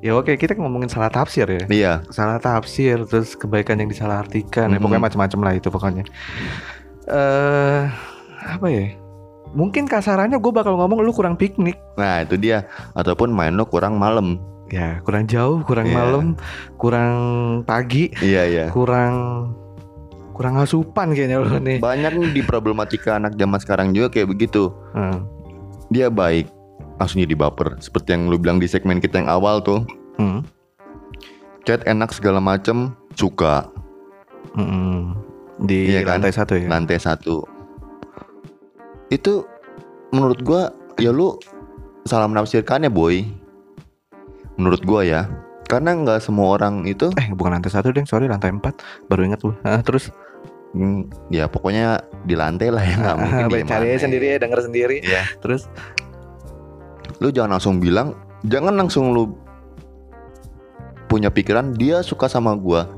[0.00, 1.64] ya oke kita ngomongin salah tafsir ya.
[1.64, 1.92] Iya.
[2.08, 4.68] Salah tafsir terus kebaikan yang disalahartikan.
[4.68, 4.82] Ya Mhm.
[4.82, 6.04] pokoknya macam-macam lah itu pokoknya.
[7.06, 7.82] Eh
[8.44, 8.92] apa ya?
[9.54, 11.78] Mungkin kasarannya gue bakal ngomong lu kurang piknik.
[11.94, 12.66] Nah itu dia.
[12.92, 14.40] Ataupun main lo kurang malam.
[14.68, 15.94] Ya kurang jauh kurang Iya.
[15.94, 16.26] malam
[16.74, 17.14] kurang
[17.62, 18.66] pagi Iya iya.
[18.68, 19.14] kurang
[20.34, 21.78] kurang asupan kayaknya lu nih.
[21.78, 24.74] Banyak nih di problematika anak zaman sekarang juga kayak begitu.
[24.92, 25.24] Hmm.
[25.94, 26.50] Dia baik
[26.98, 27.78] Langsung jadi baper.
[27.82, 29.82] Seperti yang lu bilang di segmen kita yang awal tuh.
[30.18, 30.46] Hmm.
[31.66, 33.70] Chat enak segala macem Suka.
[34.54, 35.16] Mm-mm.
[35.64, 36.20] di Iya kan?
[36.20, 36.68] lantai satu ya?
[36.70, 37.42] Lantai satu.
[39.10, 39.48] Itu
[40.14, 41.34] Menurut gua Ya lu
[42.06, 43.26] Salah menafsirkannya boy.
[44.54, 45.26] Menurut gua ya.
[45.66, 48.78] Karena nggak semua orang itu eh bukan lantai satu deh sorry lantai empat.
[49.10, 50.14] Baru ingat lu Ah, terus
[50.74, 54.36] Hmm, ya pokoknya di lantai lah ya nggak mungkin di cari mana aja sendiri ya.
[54.42, 54.96] denger sendiri.
[55.06, 55.22] Iya.
[55.38, 55.70] terus
[57.22, 59.38] lu jangan langsung bilang jangan langsung lu
[61.06, 62.90] punya pikiran dia suka sama gua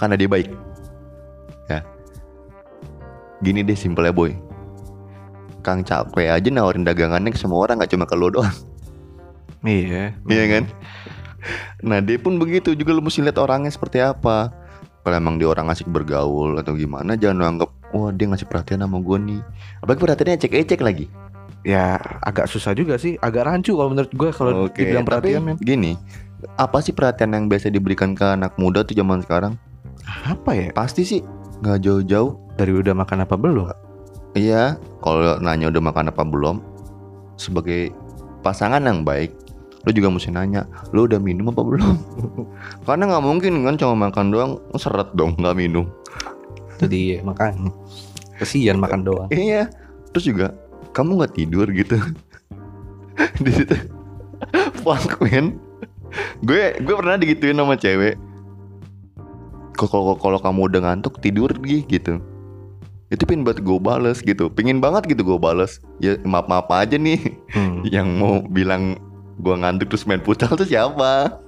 [0.00, 0.48] karena dia baik.
[1.68, 1.84] Ya.
[3.44, 4.32] Gini deh simpelnya boy.
[5.60, 8.56] Kang capek aja nawarin dagangannya ke semua orang nggak cuma ke lo doang.
[9.62, 10.64] Iya Iya kan?
[11.84, 14.61] Nah dia pun begitu juga lu mesti lihat orangnya seperti apa
[15.02, 18.80] Kalau emang dia orang asik bergaul atau gimana Jangan lu anggap Wah dia ngasih perhatian
[18.80, 19.40] sama gue nih.
[19.84, 21.06] Apalagi perhatiannya ecek-ecek lagi.
[21.60, 23.20] Ya agak susah juga sih.
[23.20, 25.56] Agak rancu kalau menurut gue kalau Oke, dibilang tapi perhatian men.
[25.60, 26.00] gini
[26.56, 29.60] Apa sih perhatian yang biasa diberikan ke anak muda tuh zaman sekarang?
[30.26, 30.68] apa ya?
[30.72, 31.20] Pasti sih
[31.62, 32.32] nggak jauh-jauh.
[32.56, 33.68] Dari udah makan apa belum?
[34.32, 36.56] Iya Kalau nanya udah makan apa belum
[37.36, 37.92] Sebagai
[38.40, 39.32] pasangan yang baik
[39.82, 41.94] Lu juga mesti nanya Lu udah minum apa belum?
[42.86, 45.86] Karena nggak mungkin kan cuma makan doang Seret dong nggak minum
[46.82, 47.70] dia makan
[48.36, 49.70] kesian makan doang Iya.
[50.10, 50.46] Terus juga
[50.90, 51.94] kamu nggak tidur gitu.
[53.44, 53.76] di situ
[54.76, 55.54] fuck man
[56.42, 58.18] gue gue pernah digituin sama cewek
[59.72, 62.18] Kok- kalau kalau kamu udah ngantuk tidur Gi gitu
[63.08, 66.96] itu pin buat gue bales gitu pingin banget gitu gue bales ya maaf maaf aja
[66.96, 67.20] nih
[67.52, 67.84] Hmm.
[67.94, 68.96] yang mau bilang
[69.42, 71.42] gue ngantuk terus main futsal tuh siapa?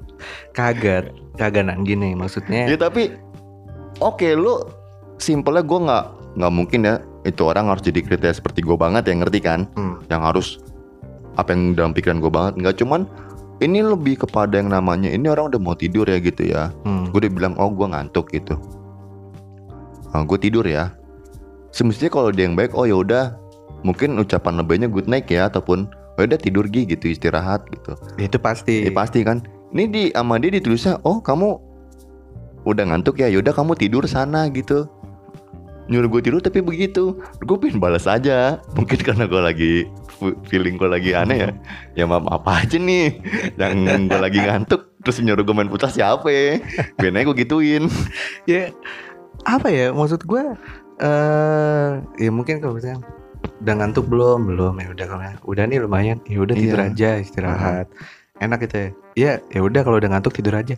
[0.50, 2.66] Kagak, kagak nang gini maksudnya.
[2.66, 3.14] ya tapi
[4.02, 4.66] oke lu
[5.22, 6.04] simpelnya gue nggak
[6.34, 9.70] nggak mungkin ya itu orang harus jadi kriteria seperti gue banget ya ngerti kan?
[9.78, 10.02] Hmm.
[10.10, 10.58] yang harus
[11.38, 12.54] apa yang dalam pikiran gue banget.
[12.58, 13.06] Nggak cuman
[13.62, 16.74] ini lebih kepada yang namanya ini orang udah mau tidur ya gitu ya.
[16.82, 17.08] Hmm.
[17.14, 18.58] gue udah bilang oh gue ngantuk gitu.
[20.14, 20.94] Gue tidur ya.
[21.74, 23.34] Semestinya kalau dia yang baik oh ya udah.
[23.84, 28.86] Mungkin ucapan lebihnya good night ya ataupun udah tidur Gi gitu istirahat gitu Itu pasti.
[28.86, 29.42] Ya pasti kan.
[29.74, 31.58] Ini di sama dia ditulisnya, "Oh, kamu
[32.62, 33.26] udah ngantuk ya?
[33.26, 34.86] Yaudah kamu tidur sana gitu."
[35.84, 37.20] Nyuruh gue tidur tapi begitu.
[37.44, 38.62] Gue pengen balas aja.
[38.72, 39.74] Mungkin karena gue lagi
[40.48, 41.50] feeling gue lagi aneh ya.
[41.98, 43.20] Ya maaf apa aja nih.
[43.60, 46.62] Yang gue lagi ngantuk terus nyuruh gue main putar siapa ya?
[46.96, 47.90] Biar gue gituin.
[48.50, 48.72] ya
[49.44, 50.42] apa ya maksud gue
[51.04, 53.04] eh ya mungkin kalau misalnya
[53.56, 56.88] udah ngantuk belum belum ya udah kalau udah nih lumayan ya udah tidur Iya.
[56.88, 57.86] aja istirahat
[58.36, 60.74] enak gitu ya ya ya udah kalau udah ngantuk tidur aja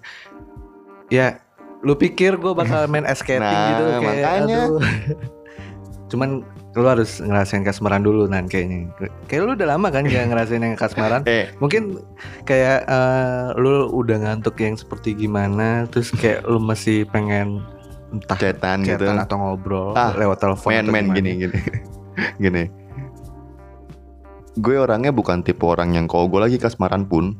[1.08, 1.38] ya
[1.80, 4.60] lu pikir gue bakal main ice skating Nah, gitu kayak makanya.
[4.66, 4.80] aduh.
[6.08, 6.30] cuman
[6.72, 8.92] lu harus ngerasain kasmaran dulu nan kayaknya
[9.26, 11.98] kayak lu udah lama kan gak ngerasain yang kasmaran Eh, mungkin
[12.44, 17.64] kayak eh, lu udah ngantuk yang seperti gimana terus kayak lu masih pengen
[18.08, 19.02] entah cetan gitu.
[19.02, 21.16] atau ngobrol Ah, lewat telepon men gimana.
[21.16, 21.58] gini gini.
[22.38, 22.66] gini.
[24.54, 27.36] Gue orangnya bukan tipe orang yang kalau gue lagi kasmaran pun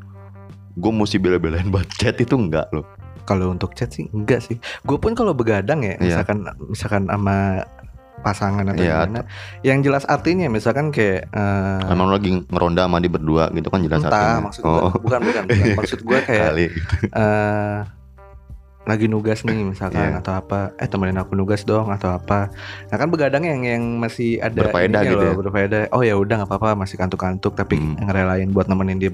[0.75, 2.85] gue mesti bela-belain buat chat itu enggak loh.
[3.25, 6.23] kalau untuk chat sih enggak sih gue pun kalau begadang ya Iya.
[6.23, 7.67] misalkan misalkan sama
[8.19, 9.21] pasangan atau Iya, gimana
[9.63, 13.99] yang jelas artinya misalkan kayak eh, Emang lagi ngeronda sama dia berdua gitu kan jelas
[13.99, 14.47] entah artinya.
[14.47, 16.67] maksud gue oh, bukan bukan bukan maksud gue kayak kali.
[17.11, 17.79] eh
[18.87, 20.23] lagi nugas nih misalkan Iya.
[20.23, 22.55] atau apa eh temenin aku nugas dong atau apa
[22.87, 25.35] nah kan begadang yang yang masih ada Berfaedah gitu loh, ya.
[25.37, 27.99] berfaedah oh ya udah nggak apa-apa masih kantuk-kantuk tapi Hmm.
[28.01, 29.13] ngerelain buat nemenin dia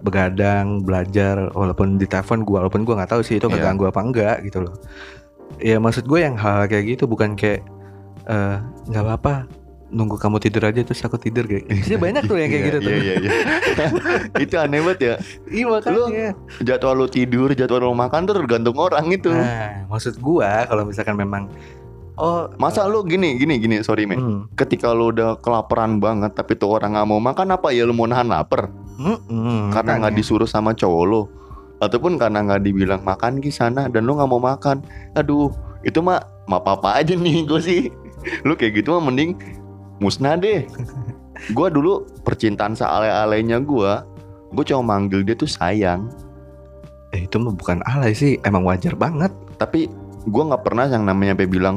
[0.00, 3.60] begadang belajar walaupun di telepon gua walaupun gua nggak tahu sih itu Iya.
[3.60, 4.74] keganggu apa enggak gitu loh
[5.58, 7.60] ya maksud gue yang hal kayak gitu bukan kayak
[8.24, 8.56] eh,
[8.88, 9.44] nggak apa-apa
[9.90, 12.78] nunggu kamu tidur aja terus aku tidur kayak Biasanya banyak tuh yang kayak Iya, gitu
[12.78, 13.30] tuh Iya iya iya.
[14.38, 15.14] itu aneh banget ya.
[15.46, 16.28] iya makanya
[16.60, 19.28] Jadwal lu tidur, jadwal lu makan tuh tergantung orang itu.
[19.28, 21.50] nah maksud gua kalau misalkan memang
[22.14, 24.14] oh Masa lu gini gini gini sorry me.
[24.14, 24.54] hmm.
[24.54, 28.06] Ketika lu udah kelaparan banget tapi tuh orang nggak mau makan apa ya lu mau
[28.06, 28.70] nahan lapar?
[28.94, 31.22] Mm-mm, karena nggak disuruh sama cowok lo
[31.80, 35.48] ataupun karena nggak dibilang makan di sana dan lu nggak mau makan aduh
[35.80, 37.80] itu mah ma apa aja nih gue sih
[38.44, 39.32] lu kayak gitu mah mending
[40.00, 40.64] musnah deh.
[41.56, 43.92] Gue dulu percintaan sealay-alaynya gue
[44.50, 46.10] gue cuma manggil dia tuh sayang.
[47.16, 49.32] Eh, itu mah bukan alay sih emang wajar banget.
[49.56, 49.88] Tapi
[50.28, 51.76] gue nggak pernah yang namanya sampai bilang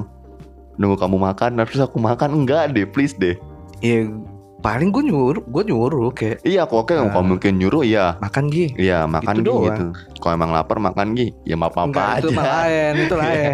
[0.76, 1.64] nunggu kamu makan.
[1.64, 3.40] Terus aku makan enggak deh please deh.
[3.80, 4.10] Ya
[4.64, 7.12] paling gue nyuruh gue nyuruh kayak iya kok oke Ah.
[7.12, 8.16] kalau mungkin nyuruh iya.
[8.18, 8.72] makan Gi.
[8.74, 9.66] Iya makan Itu Gi, doang.
[9.68, 9.86] gitu.
[10.18, 11.28] Kalau emang lapar makan Gi.
[11.44, 12.18] Ya apa apa Enggak, aja.
[12.18, 13.52] itu lain itu lain.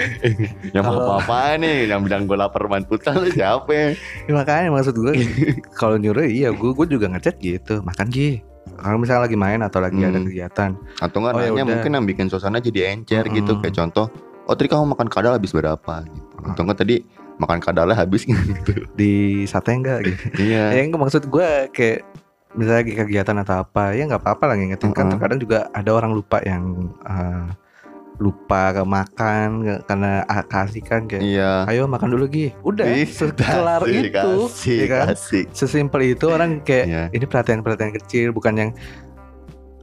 [0.74, 2.96] Yang mau Kalau- apa nih Yang bilang gue lapar main lu
[3.28, 3.66] siapa?
[3.68, 3.86] Ya?
[4.24, 5.12] Ya, makanya maksud gue
[5.80, 7.82] kalau nyuruh iya gue gue juga ngechat gitu.
[7.82, 8.38] Makan Gi.
[8.70, 10.24] Kalau misalnya lagi main atau lagi ada Hmm.
[10.24, 10.70] kegiatan.
[10.98, 13.36] Atau enggak Oh, ya nanya mungkin yang bikin suasana jadi encer Mm-mm.
[13.36, 14.06] gitu Kayak contoh
[14.46, 16.06] Oh tadi kamu makan kadal habis berapa?
[16.06, 16.24] Gitu.
[16.46, 17.02] Atau enggak tadi
[17.38, 19.12] makan kadalnya habis gitu di
[19.44, 22.02] sate enggak gitu Iya ya enggak maksud gue kayak
[22.50, 25.12] misalnya lagi kegiatan atau apa ya nggak apa-apa lah ngingetin kan Mm-mm.
[25.14, 26.64] terkadang juga ada orang lupa yang
[27.00, 27.46] eh,
[28.18, 29.48] lupa ke makan
[29.84, 34.78] karena ah, keasikan kayak Iya ayo makan dulu Gi udah Ih, sekelar asik, itu asik,
[34.80, 35.04] ya kan?
[35.08, 35.46] asik.
[35.54, 37.02] sesimpel itu orang kayak Iya.
[37.12, 38.70] ini perhatian-perhatian kecil bukan yang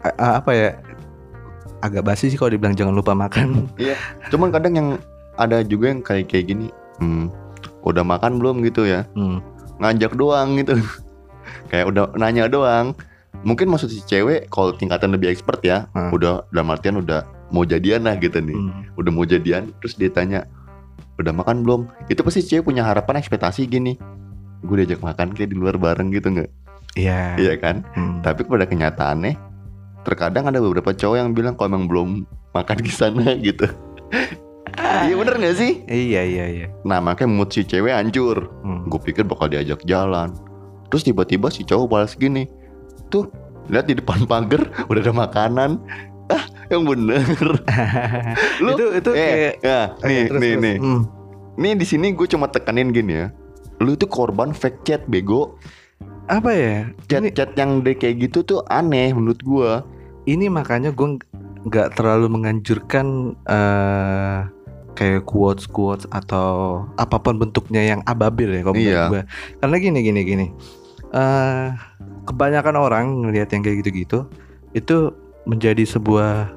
[0.03, 0.69] a- apa ya
[1.79, 3.69] agak basi sih kalau dibilang jangan lupa makan
[4.27, 4.89] Cuman kadang yang
[5.35, 7.29] ada juga yang kayak kayak gini hmm,
[7.85, 9.39] Udah makan belum gitu ya Hmm.
[9.77, 10.75] Ngajak doang gitu
[11.69, 12.97] Kayak udah nanya doang
[13.41, 16.09] Mungkin maksud si cewek kalau tingkatan lebih expert ya Hmm.
[16.09, 18.89] Udah dalam artian udah mau jadian lah gitu nih Hmm.
[18.95, 20.49] udah mau jadian terus dia tanya
[21.15, 23.95] udah makan belum itu pasti cewek punya harapan ekspektasi gini
[24.59, 26.49] gue diajak makan kayak di luar bareng gitu nggak
[26.95, 27.37] Iya.
[27.37, 28.19] iya kan Hmm.
[28.19, 29.37] tapi pada kenyataannya
[30.01, 32.09] terkadang ada beberapa cowok yang bilang kalau emang belum
[32.51, 33.69] makan di sana gitu
[34.77, 36.67] iya bener gak sih Iya iya iya.
[36.81, 38.85] nah makanya mood si cewek hancur Hmm.
[38.85, 40.33] gue pikir bakal diajak jalan
[40.87, 42.45] terus tiba-tiba si cowok balas gini
[43.07, 43.29] tuh
[43.67, 45.71] lihat di depan pagar udah ada makanan
[46.27, 47.21] ah yang bener
[48.59, 50.63] lu itu itu eh kayak ya, Eh, nih terus, nih terus.
[50.63, 51.01] nih Hmm.
[51.55, 53.27] Nih di sini gue cuma tekanin gini ya.
[53.77, 55.55] Lu itu korban fake chat bego.
[56.27, 56.75] apa ya?
[57.07, 59.87] Ini, Chat-chat yang de kayak gitu tuh aneh menurut gua.
[60.25, 61.15] ini makanya gue
[61.63, 63.07] nggak terlalu menganjurkan
[63.45, 64.39] eh
[64.95, 66.47] kayak quotes quotes atau
[66.95, 69.03] apa pun bentuknya yang ababil ya kalau Iya.
[69.09, 69.21] gue.
[69.59, 70.47] Karena gini gini gini.
[71.07, 71.67] eh
[72.25, 74.27] kebanyakan orang ngelihat yang kayak gitu-gitu
[74.73, 75.13] itu
[75.45, 76.51] menjadi sebuah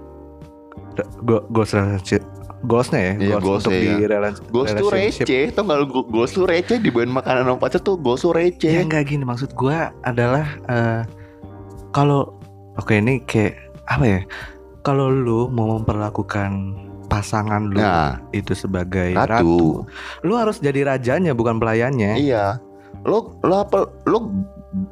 [1.46, 2.26] goals relationship
[2.60, 4.06] goalsnya ya Iya, goals goals-nya, untuk di iya.
[4.08, 5.78] rela- Ghost tuh receh, tau gak
[6.10, 8.82] ghost tuh receh dibawain makanan sama pacar tuh ghost tuh Ya receh.
[8.82, 11.02] nggak gini maksud gua adalah eh,
[11.92, 12.34] kalau
[12.74, 13.54] oke ini kayak
[13.86, 14.20] apa ya?
[14.80, 16.50] Kalau lu mau memperlakukan
[17.08, 19.26] pasangan lu Nah, itu sebagai ratu.
[19.26, 19.58] ratu.
[20.22, 22.16] lu harus jadi rajanya bukan pelayannya.
[22.16, 22.60] Iya.
[23.02, 24.28] Lo lo apa lo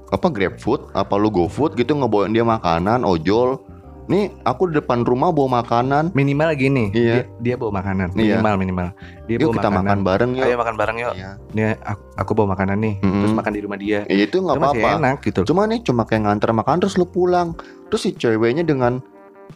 [0.09, 3.61] apa grab food apa lo go food gitu ngebawain dia makanan ojol.
[4.07, 6.15] Nih aku di depan rumah bawa makanan.
[6.15, 7.27] Minimal gini, Iya.
[7.27, 8.15] dia, dia bawa makanan.
[8.15, 8.39] Iya.
[8.39, 8.89] Minimal minimal.
[9.27, 9.83] Dia Yuk bawa kita makanan.
[9.83, 10.45] makan bareng yuk.
[10.47, 11.13] Ayo makan bareng yuk.
[11.13, 11.31] Iya.
[11.53, 12.95] Nih aku, aku bawa makanan nih.
[13.03, 13.21] Mm-mm.
[13.21, 14.01] Terus makan di rumah dia.
[14.07, 14.89] Ya, itu nggak apa-apa.
[14.97, 15.41] enak gitu.
[15.45, 17.59] Cuma nih cuma kayak nganter makan terus lu pulang.
[17.91, 19.03] Terus si ceweknya dengan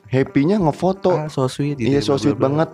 [0.06, 1.14] happy-nya ngefoto.
[1.16, 1.90] Ah, so sweet gitu.
[1.90, 2.68] iya ya, so sweet banget.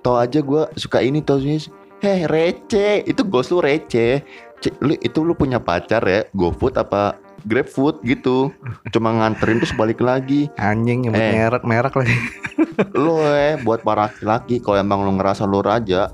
[0.00, 1.68] Tau aja gua suka ini tau sih.
[1.98, 3.02] Heh receh.
[3.04, 4.22] Itu ghost lu receh.
[4.58, 6.26] C- lu, itu lu punya pacar ya?
[6.32, 8.50] GoFood apa GrabFood gitu.
[8.88, 10.50] Cuma nganterin terus balik lagi.
[10.56, 11.30] Anjing nyebut Eh.
[11.32, 12.16] merek merek lagi.
[12.94, 16.10] Lu eh buat para laki-laki kalau emang lu ngerasa lu raja,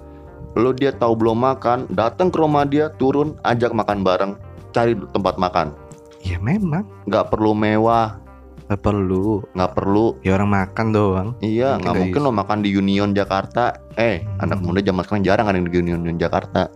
[0.55, 4.33] lu dia tahu belum makan, datang ke rumah dia, turun, ajak makan bareng,
[4.71, 5.73] cari tempat makan.
[6.21, 8.17] ya memang Nggak perlu mewah,
[8.65, 9.45] nggak perlu.
[9.53, 10.17] nggak perlu.
[10.25, 11.29] Ya orang makan doang.
[11.41, 13.77] Iya, nggak mungkin lo makan di Union Jakarta.
[13.95, 14.73] Eh, anak Hmm.
[14.73, 16.73] muda zaman sekarang jarang ada yang di Union Jakarta.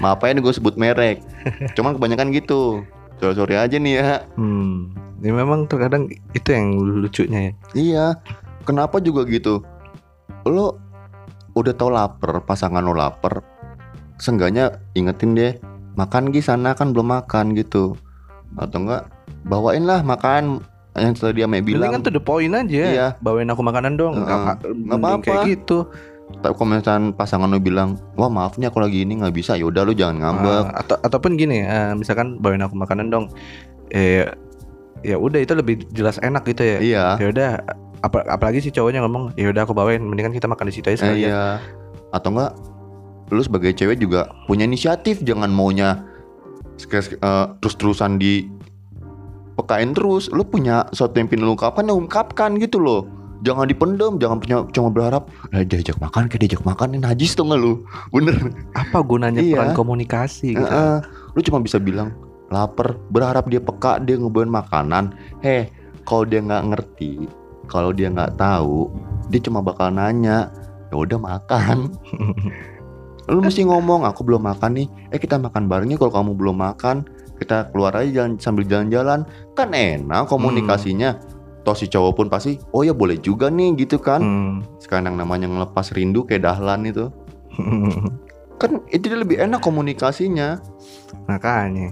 [0.00, 1.20] Maaf ya gue sebut merek.
[1.76, 2.82] Cuman kebanyakan gitu.
[3.18, 4.24] Sorry-sorry aja nih ya.
[4.34, 4.90] Hmm.
[5.20, 7.52] Ya memang terkadang itu yang lucunya ya.
[7.74, 8.06] Iya.
[8.64, 9.60] Kenapa juga gitu?
[10.44, 10.80] Lo
[11.54, 13.44] udah tau lapar, pasangan lo lapar.
[14.16, 15.52] Seenggaknya ingetin deh,
[15.94, 17.94] makan di sana kan belum makan gitu.
[18.56, 19.10] Atau enggak
[19.44, 20.64] bawain lah makan
[20.96, 21.90] yang setelah dia Mek bilang.
[21.90, 22.70] Kan to the point aja.
[22.86, 23.06] Iya.
[23.18, 24.14] Bawain aku makanan dong.
[24.14, 24.26] Heeh.
[24.26, 25.50] Nggak Nggak mending kayak apa-apa.
[25.50, 25.78] gitu.
[26.34, 29.64] Tapi kalau misalkan pasangan lo bilang, wah maaf nih aku lagi ini nggak bisa, ya
[29.64, 30.64] udah lo jangan ngambek.
[30.64, 33.28] Ah, atau ataupun gini, eh, misalkan bawain aku makanan dong.
[33.88, 34.24] Eh
[35.02, 36.78] ya udah itu lebih jelas enak gitu ya.
[36.80, 37.04] Iya.
[37.18, 37.50] Ya udah
[38.00, 40.96] apa, apalagi si cowoknya ngomong, ya udah aku bawain, mendingan kita makan di situ aja
[40.96, 41.28] Eh, sekalian.
[41.28, 41.44] iya.
[42.08, 42.56] Atau enggak
[43.28, 46.04] lu sebagai cewek juga punya inisiatif jangan maunya
[46.76, 48.48] eh, terus-terusan di
[49.54, 50.28] pekain terus.
[50.30, 53.06] Lu punya sesuatu yang pengen lu ungkapkan ya ungkapkan gitu loh.
[53.44, 57.44] Jangan dipendem, jangan punya cuma berharap eh, diajak makan kayak diajak makan ini najis tuh
[57.44, 57.84] nggak lu?
[58.14, 58.36] Bener.
[58.72, 59.60] Apa gunanya Iya.
[59.60, 60.64] peran komunikasi gitu?
[60.64, 61.04] Heeh.
[61.36, 62.16] Lu cuma bisa bilang
[62.48, 65.12] lapar, berharap dia peka, dia ngebawain makanan.
[65.44, 65.68] Heh,
[66.08, 67.28] kalau dia nggak ngerti,
[67.68, 68.88] kalau dia nggak tahu,
[69.28, 70.48] dia cuma bakal nanya.
[70.88, 71.92] Ya udah makan.
[73.32, 74.86] Lu mesti ngomong, aku belum makan nih.
[75.08, 77.08] Eh kita makan barengnya kalau kamu belum makan.
[77.34, 79.26] Kita keluar aja jalan, sambil jalan-jalan.
[79.54, 81.18] Kan enak komunikasinya.
[81.64, 84.20] Toh si cowok pun pasti, oh ya boleh juga nih gitu kan.
[84.20, 84.54] Hmm.
[84.76, 87.08] Sekarang yang namanya ngelepas rindu kayak dahlan itu.
[88.54, 90.62] Kan itu lebih enak komunikasinya.
[91.26, 91.90] Makanya.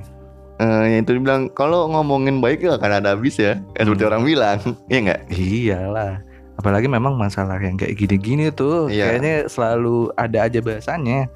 [0.61, 4.11] Eh, yang itu dibilang kalau ngomongin baik gak akan ada habis ya Kayak seperti Hmm.
[4.15, 4.59] orang bilang
[4.93, 5.21] Iya nggak?
[5.33, 6.13] Iyalah.
[6.55, 9.11] Apalagi memang masalah yang kayak gini-gini tuh Iya.
[9.17, 11.27] kayaknya selalu ada aja bahasannya.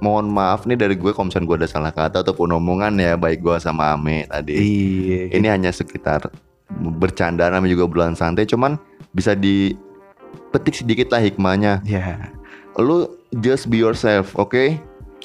[0.00, 3.40] Mohon maaf nih dari gue kalau misalnya gue ada salah kata ataupun omongan ya Baik
[3.40, 5.36] gue sama Ame tadi Iya.
[5.36, 6.28] Ini hanya sekitar
[6.72, 8.80] bercanda namanya juga bulan santai Cuman
[9.12, 12.32] bisa dipetik sedikit lah hikmahnya Ya.
[12.74, 14.56] Lu just be yourself, oke?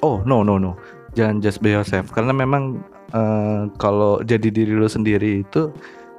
[0.04, 0.76] Oh no no no.
[1.16, 5.72] Jangan just be yourself karena memang eh, kalau jadi diri lu sendiri itu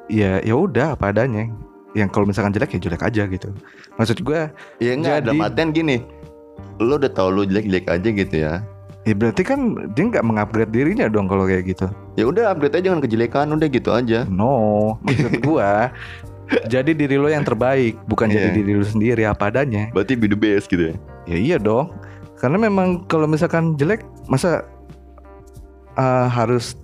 [0.08, 1.50] ya ya udah apa adanya.
[1.92, 3.52] Yang kalau misalkan jelek ya jelek aja gitu.
[3.96, 5.96] Maksud gue Ya enggak, Jadi- dalam artian gini
[6.76, 8.54] Lu udah tau lu jelek-jelek aja gitu ya
[9.06, 9.60] ya berarti kan
[9.94, 11.86] dia nggak mengupgrade dirinya dong kalau kayak gitu.
[12.18, 15.94] Ya udah upgrade aja jangan kejelekan udah gitu aja No, maksud gua
[16.66, 18.56] jadi diri lo yang terbaik, bukan jadi Iya.
[18.58, 19.90] diri lu sendiri apa adanya.
[19.94, 21.90] Berarti be the best gitu ya Ya iya dong.
[22.38, 24.66] Karena memang kalau misalkan jelek masa
[25.94, 26.74] eh, harus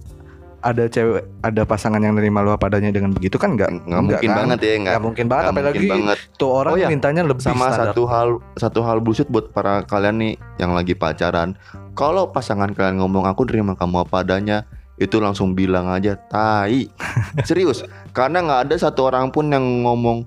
[0.63, 4.29] ada cewek, ada pasangan yang nerima lo apa adanya dengan begitu kan nggak Nggak mungkin
[4.29, 4.39] kan?
[4.39, 7.43] banget ya nggak mungkin banget Nggak apalagi mungkin banget tuh orang Oh iya, mintanya lebih
[7.43, 7.91] sama standar.
[7.91, 11.59] satu hal satu hal bullshit buat para kalian nih yang lagi pacaran
[11.93, 14.63] kalau pasangan kalian ngomong aku terima kamu apa adanya
[14.97, 16.87] itu langsung bilang aja tai
[17.43, 17.83] serius
[18.13, 20.23] karena nggak ada satu orang pun yang ngomong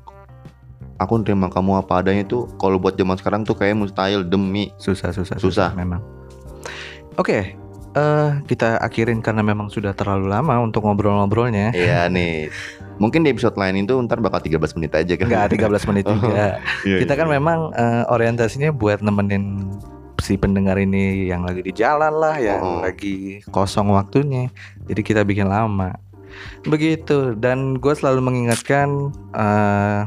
[0.96, 5.10] aku terima kamu apa adanya itu kalau buat zaman sekarang tuh kayak mustahil demi susah
[5.10, 5.72] susah Susah.
[5.74, 6.04] memang.
[7.16, 7.56] Oke,
[7.96, 11.72] eh kita akhirin karena memang sudah terlalu lama untuk ngobrol-ngobrolnya.
[11.72, 12.52] Iya nih
[12.96, 16.16] mungkin di episode lain itu ntar bakal 13 menit aja kan Enggak 13 menit Oh,
[16.16, 16.64] juga.
[16.88, 17.20] Iya, kita iya.
[17.20, 19.68] kan memang eh, orientasinya buat nemenin
[20.24, 22.80] si pendengar ini yang lagi di jalan lah, yang Oh.
[22.80, 24.48] lagi kosong waktunya.
[24.88, 25.96] Jadi kita bikin lama.
[26.64, 27.36] Begitu.
[27.36, 30.02] Dan gue selalu mengingatkan eh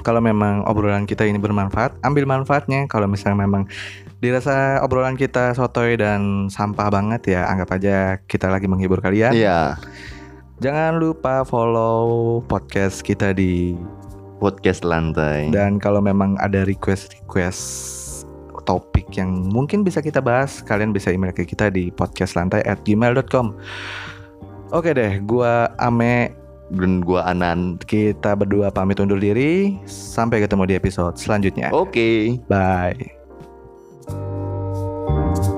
[0.00, 2.88] kalau memang obrolan kita ini bermanfaat, ambil manfaatnya.
[2.88, 3.68] Kalau misalnya memang
[4.20, 7.96] dirasa obrolan kita sotoy dan sampah banget ya, anggap aja
[8.28, 9.32] kita lagi menghibur kalian.
[9.32, 9.80] Iya,
[10.60, 13.72] Jangan lupa follow podcast kita di
[14.36, 15.48] podcast lantai.
[15.48, 17.88] dan kalau memang ada request-request
[18.64, 23.56] topik yang mungkin bisa kita bahas, kalian bisa email ke kita di podcastlantai@gmail.com.
[24.70, 26.36] Oke deh, gua Ame,
[26.70, 27.80] Dan gua Anan.
[27.82, 29.80] kita berdua pamit undur diri.
[29.88, 31.72] Sampai ketemu di episode selanjutnya.
[31.74, 32.38] Oke.
[32.46, 33.19] Bye.
[35.10, 35.49] Thank you.